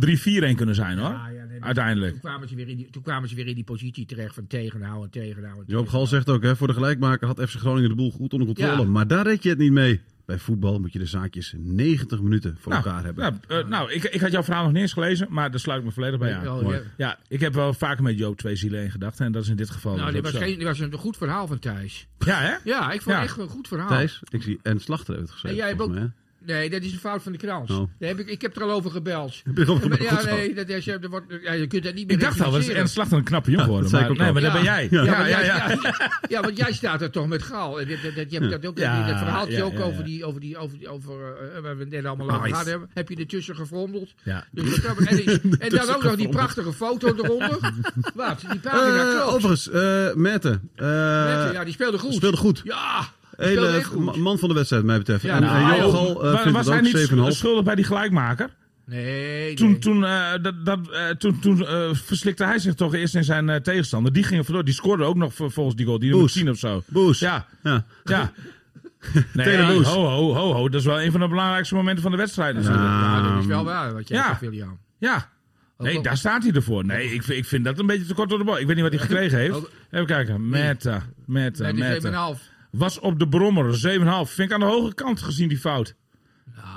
[0.52, 1.10] 3-4-1 kunnen zijn hoor.
[1.10, 2.12] Ja, ja, nee, Uiteindelijk.
[2.12, 4.48] Toen kwamen, ze weer in die, toen kwamen ze weer in die positie terecht van
[4.48, 5.64] tegenhouden, tegenhouden.
[5.68, 8.48] Joop Gal zegt ook, hè, voor de gelijkmaker had FC Groningen de boel goed onder
[8.48, 8.82] controle.
[8.82, 8.88] Ja.
[8.88, 10.02] Maar daar red je het niet mee.
[10.28, 13.24] Bij voetbal moet je de zaakjes 90 minuten voor elkaar hebben.
[13.48, 15.80] Nou, eh, nou ik, ik had jouw verhaal nog niet eens gelezen, maar daar sluit
[15.80, 16.68] ik me volledig bij aan.
[16.68, 16.82] Ja.
[16.98, 19.56] Ja, ik heb wel vaker met Joop twee zielen in gedachten en dat is in
[19.56, 22.08] dit geval Nou, dus dit was, geen, dit was een goed verhaal van Thijs.
[22.18, 22.56] Ja, hè?
[22.64, 23.22] Ja, ik vond Ja.
[23.22, 23.88] het echt een goed verhaal.
[23.88, 26.12] Thijs, ik zie en Slachter heeft het En jij hebt ook, mij,
[26.46, 27.70] nee, dat is een fout van de krant.
[27.72, 27.78] Oh.
[28.00, 29.36] Daar heb ik, ik heb er al over gebeld.
[29.56, 32.22] Je over Ja, nee, dat is, er wordt, ja, je kunt dat niet meer Ik
[32.24, 32.82] dacht al, was rectificeren.
[32.82, 33.92] en Slachter een knappe jongen geworden.
[33.92, 34.88] dat zei Maar, ik ook nee, maar dat ben jij.
[34.92, 35.04] Ja.
[35.04, 36.20] Ja, want ja, jij- ja.
[36.30, 37.80] ja, want jij staat er toch met Gal.
[37.80, 39.86] En dit- dat- dat- Je hebt dat ook Ja, dat verhaaltje ja, ook ja, ja.
[39.86, 41.14] over die, over die, over die, over,
[41.56, 42.52] eh, waar we het net allemaal over Nice.
[42.52, 42.90] gehad hebben.
[42.94, 44.14] Heb je ertussen gefrommeld?
[44.24, 44.46] Ja.
[44.52, 47.58] Dus dat- en, en dan ook nog die prachtige foto eronder.
[48.16, 48.40] Wat?
[48.52, 49.26] Die pagina Eh, klopt.
[49.34, 50.70] overigens, eh Merten.
[50.76, 50.86] eh,
[51.26, 52.14] Mensen, ja, die speelde goed.
[52.14, 52.62] speelde goed.
[52.64, 53.08] Ja,
[53.38, 53.84] Hele
[54.18, 55.22] man van de wedstrijd, mij betreft.
[55.24, 57.36] Ja, en nou, eh, Was- vindt was het hij ook niet 7,5.
[57.38, 58.50] schuldig bij die gelijkmaker?
[58.86, 59.80] Nee, Toen, nee.
[59.80, 63.50] toen, eh, dat, dat, eh, toen, toen eh, verslikte hij zich toch eerst in zijn
[63.50, 64.14] eh, tegenstander.
[64.14, 64.64] Die ging er vandoor.
[64.66, 66.00] Die scoorde ook nog vol- volgens die goal.
[66.00, 66.38] Die nummer Boes.
[66.38, 66.84] 10 of zo.
[66.88, 67.20] Boes.
[67.20, 67.86] Ja, Ja.
[68.04, 68.32] ja.
[69.34, 69.86] Nee, Taylor ja, Boes.
[69.88, 70.70] ho, ho, ho, ho.
[70.70, 72.84] Dat is wel een van de belangrijkste momenten van de wedstrijd natuurlijk.
[72.84, 74.38] Ja, dat is wel waar wat jij Ja.
[74.42, 74.80] William.
[75.00, 75.30] Ja.
[75.78, 76.86] Nee, Ook- daar staat hij ervoor.
[76.86, 78.60] Nee, ik, vind- ik vind dat een beetje te kort door de bal.
[78.60, 79.56] Ik weet niet wat hij gekregen heeft.
[79.56, 80.50] Ook- Even kijken.
[80.50, 82.28] Meta, meta, Nee, die is meta.
[82.34, 82.42] 7,5.
[82.72, 84.32] Was op de brommer, 7,5.
[84.32, 85.96] Vind ik aan de hoge kant gezien die fout.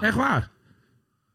[0.00, 0.50] Echt waar.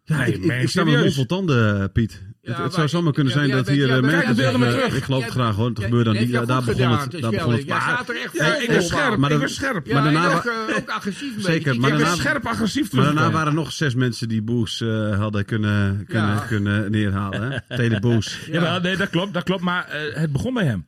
[0.03, 2.23] Ja, Nee, ik, ik, sta met mond vol tanden, Piet.
[2.41, 4.13] Ja, het, het zou maar- zomaar kunnen ja, zijn ja, dat hier ja, eh, maar
[4.13, 4.95] eh, terug.
[4.95, 5.67] Ik geloof Ja, het graag hoor.
[5.69, 6.31] Het ja, gebeurde dan niet.
[6.31, 7.11] Daar begon gedaan het.
[7.21, 7.67] Daar begon het.
[7.67, 8.81] Maar- staat er echt Ja, ik op.
[8.81, 9.85] scherp, maar ik ben scherp.
[9.85, 11.41] Ja, Maar daarna ook, eh, ook agressief.
[11.41, 13.31] Zeker, maar daarna- scherp agressief Maar daarna teruggekomen.
[13.31, 16.39] waren er nog zes mensen die Boes eh, hadden kunnen, kunnen, Ja.
[16.39, 17.51] kunnen neerhalen.
[17.51, 17.75] Hè?
[17.75, 18.39] Taylor Boes.
[18.51, 19.61] Ja, wel, nee, dat klopt, dat klopt.
[19.61, 20.87] Maar het begon bij hem.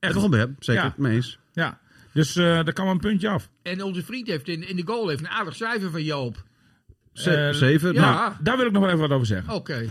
[0.00, 0.82] Het begon bij hem, zeker.
[0.82, 0.94] Ja.
[0.96, 1.38] Mee eens.
[1.52, 1.78] Ja.
[2.12, 3.50] Dus eh daar kan wel een puntje af.
[3.62, 6.44] En onze vriend heeft in, in de goal heeft een aardig cijfer van Joop.
[7.12, 7.92] Ze- Eh, zeven.
[7.92, 8.00] ja.
[8.14, 9.54] Nou, daar wil ik nog wel even wat over zeggen.
[9.54, 9.88] Oké.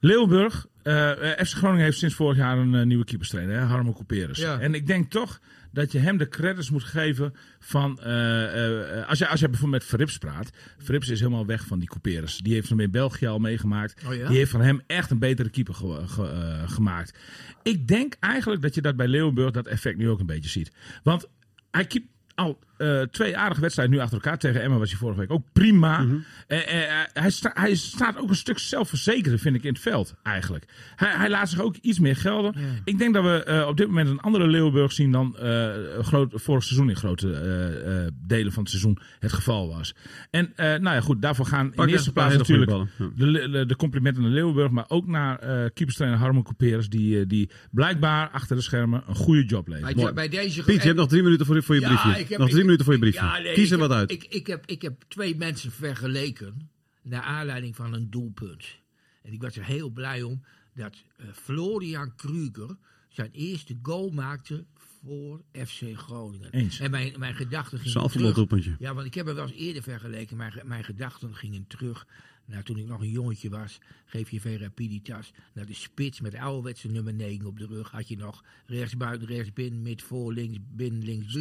[0.00, 1.10] Leeuwburg, eh,
[1.44, 4.38] FC Groningen heeft sinds vorig jaar een nieuwe keeperstrainer, hè, Harmo Couperus.
[4.38, 4.58] Ja.
[4.60, 5.40] En ik denk toch
[5.72, 8.00] dat je hem de credits moet geven van...
[8.00, 10.50] eh, eh, als, je, als je bijvoorbeeld met Frips praat.
[10.78, 12.36] Frips is helemaal weg van die Couperus.
[12.38, 14.02] Die heeft hem in België al meegemaakt.
[14.06, 14.28] Oh ja?
[14.28, 17.18] Die heeft van hem echt een betere keeper ge- ge- gemaakt.
[17.62, 20.72] Ik denk eigenlijk dat je dat bij Leeuwburg dat effect nu ook een beetje ziet.
[21.02, 21.28] Want
[21.72, 24.38] hij keept al eh, twee aardige wedstrijden nu achter elkaar.
[24.38, 25.98] Tegen Emma was hij vorige week ook prima.
[26.02, 26.16] Mhm.
[26.46, 30.14] Eh, eh, hij, sta- hij staat ook een stuk zelfverzekerder, vind ik, in het veld
[30.22, 30.64] eigenlijk.
[30.96, 32.54] Hij, hij laat zich ook iets meer gelden.
[32.84, 35.68] Ik denk dat we eh, op dit moment een andere Leeuwenburg zien dan eh,
[36.00, 39.94] groot, vorig seizoen in grote eh, eh, delen van het seizoen het geval was.
[40.30, 42.70] En eh, nou ja, goed, daarvoor gaan Pak in eerste plaats natuurlijk
[43.16, 47.50] de, de, de complimenten naar Leeuwenburg, maar ook naar eh keeperstrainer Harmon Couperus, die, die
[47.70, 49.96] blijkbaar achter de schermen een goede job levert.
[49.96, 52.20] Bij, bij deze Piet, je hebt nog drie minuten voor, je- voor je Ja, briefje.
[52.20, 53.26] ik heb- nog drie ik- minuten voor je ik- briefje.
[53.36, 54.10] ja, nee, Kies er heb- wat uit.
[54.10, 56.70] Ik, ik, heb, ik heb twee mensen vergeleken
[57.02, 58.64] naar aanleiding van een doelpunt.
[59.22, 60.42] En ik was er heel blij om
[60.74, 62.76] dat eh, Florian Kruger
[63.08, 64.64] zijn eerste goal maakte
[65.04, 66.50] voor FC Groningen.
[66.52, 66.78] Eens.
[66.80, 68.24] En mijn, mijn gedachten gingen terug.
[68.78, 70.36] Ja, want ik heb hem wel eens eerder vergeleken.
[70.36, 72.06] Mijn, mijn gedachten gingen terug
[72.52, 73.78] naar toen ik nog een jongetje was.
[74.04, 77.90] Geef je Vera Piditas naar de spits met ouderwetse nummer 9 op de rug.
[77.90, 81.34] Had je nog rechts buiten, rechts binnen, mid voor, links binnen, links.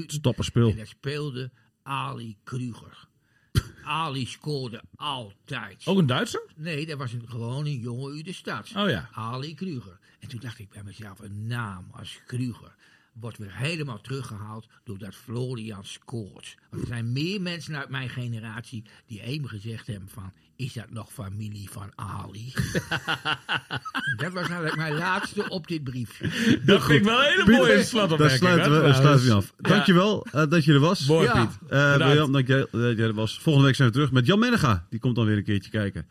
[0.72, 1.52] En daar speelde
[1.84, 3.08] Ali Kruger.
[3.84, 5.82] Ali scoorde altijd.
[5.86, 6.50] Ook een Duitser?
[6.56, 8.72] Nee, dat was een, gewoon een jongen uit de stad.
[8.76, 9.10] Oh ja.
[9.12, 10.00] Ali Kruger.
[10.20, 12.76] En toen dacht ik bij mezelf, een naam als Kruger
[13.14, 16.58] wordt weer helemaal teruggehaald doordat Florian scoort.
[16.70, 20.90] Want er zijn meer mensen uit mijn generatie die even gezegd hebben van, is dat
[20.90, 22.54] nog familie van Ali?
[24.22, 26.28] Dat was eigenlijk mijn laatste op dit briefje.
[26.66, 28.40] Dat vind ik wel een hele Piet, mooie slotopmerking.
[28.40, 29.54] sluiten we, sluiten we af.
[29.58, 31.06] Dankjewel eh, dat je er was.
[31.08, 31.46] Mooi, Ja.
[31.46, 31.70] Piet.
[31.70, 32.14] Eh.
[32.14, 33.40] Jan, dank jij dat jij er was.
[33.42, 34.86] Volgende week zijn we terug met Jan Mennega.
[34.90, 36.06] Die komt dan weer een keertje kijken.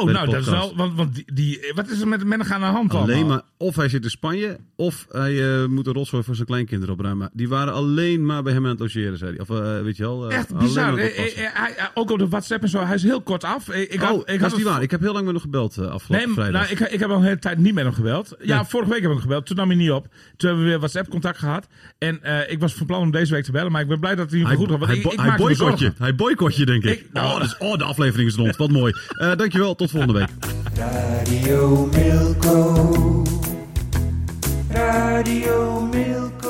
[0.00, 0.76] Oh, de nou, dat is wel.
[0.76, 3.28] Want, want die, die, wat is er met Menega aan de hand Alleen allemaal?
[3.28, 6.94] maar, of hij zit in Spanje, of hij eh, moet een rotzooi voor zijn kleinkinderen
[6.94, 7.30] opruimen.
[7.32, 9.40] Die waren alleen maar bij hem aan het logeren, zei hij.
[9.40, 10.30] Of eh, weet je wel.
[10.30, 10.98] eh, Echt bizar.
[10.98, 12.84] hij- ook op de WhatsApp en zo.
[12.84, 13.68] Hij is heel kort af.
[13.68, 14.82] Eh, Ik had, oh, ik dat is niet waar.
[14.82, 16.60] Ik heb heel lang met hem gebeld afgelopen Nee, vrijdag.
[16.70, 18.36] nou, ik, ik heb al een hele tijd niet met hem gebeld.
[18.42, 19.46] Ja, vorige week heb ik hem gebeld.
[19.46, 20.06] Toen nam hij niet op.
[20.36, 21.66] Toen hebben we weer WhatsApp-contact gehad.
[21.98, 23.72] En ik was van plan om deze week te bellen.
[23.72, 24.86] Maar ik ben blij dat hij hij, goed hij, had.
[24.88, 25.92] want bo- hij boycott je.
[25.98, 26.90] Hij boycott je, denk ik.
[27.00, 28.56] Ik- nou- oh, dus, oh, de aflevering is rond.
[28.56, 28.92] Wat mooi.
[29.36, 29.74] Dankjewel.
[29.84, 30.30] Tot volgende week.
[30.76, 33.22] Radio Milko.
[34.70, 36.43] Radio Milko.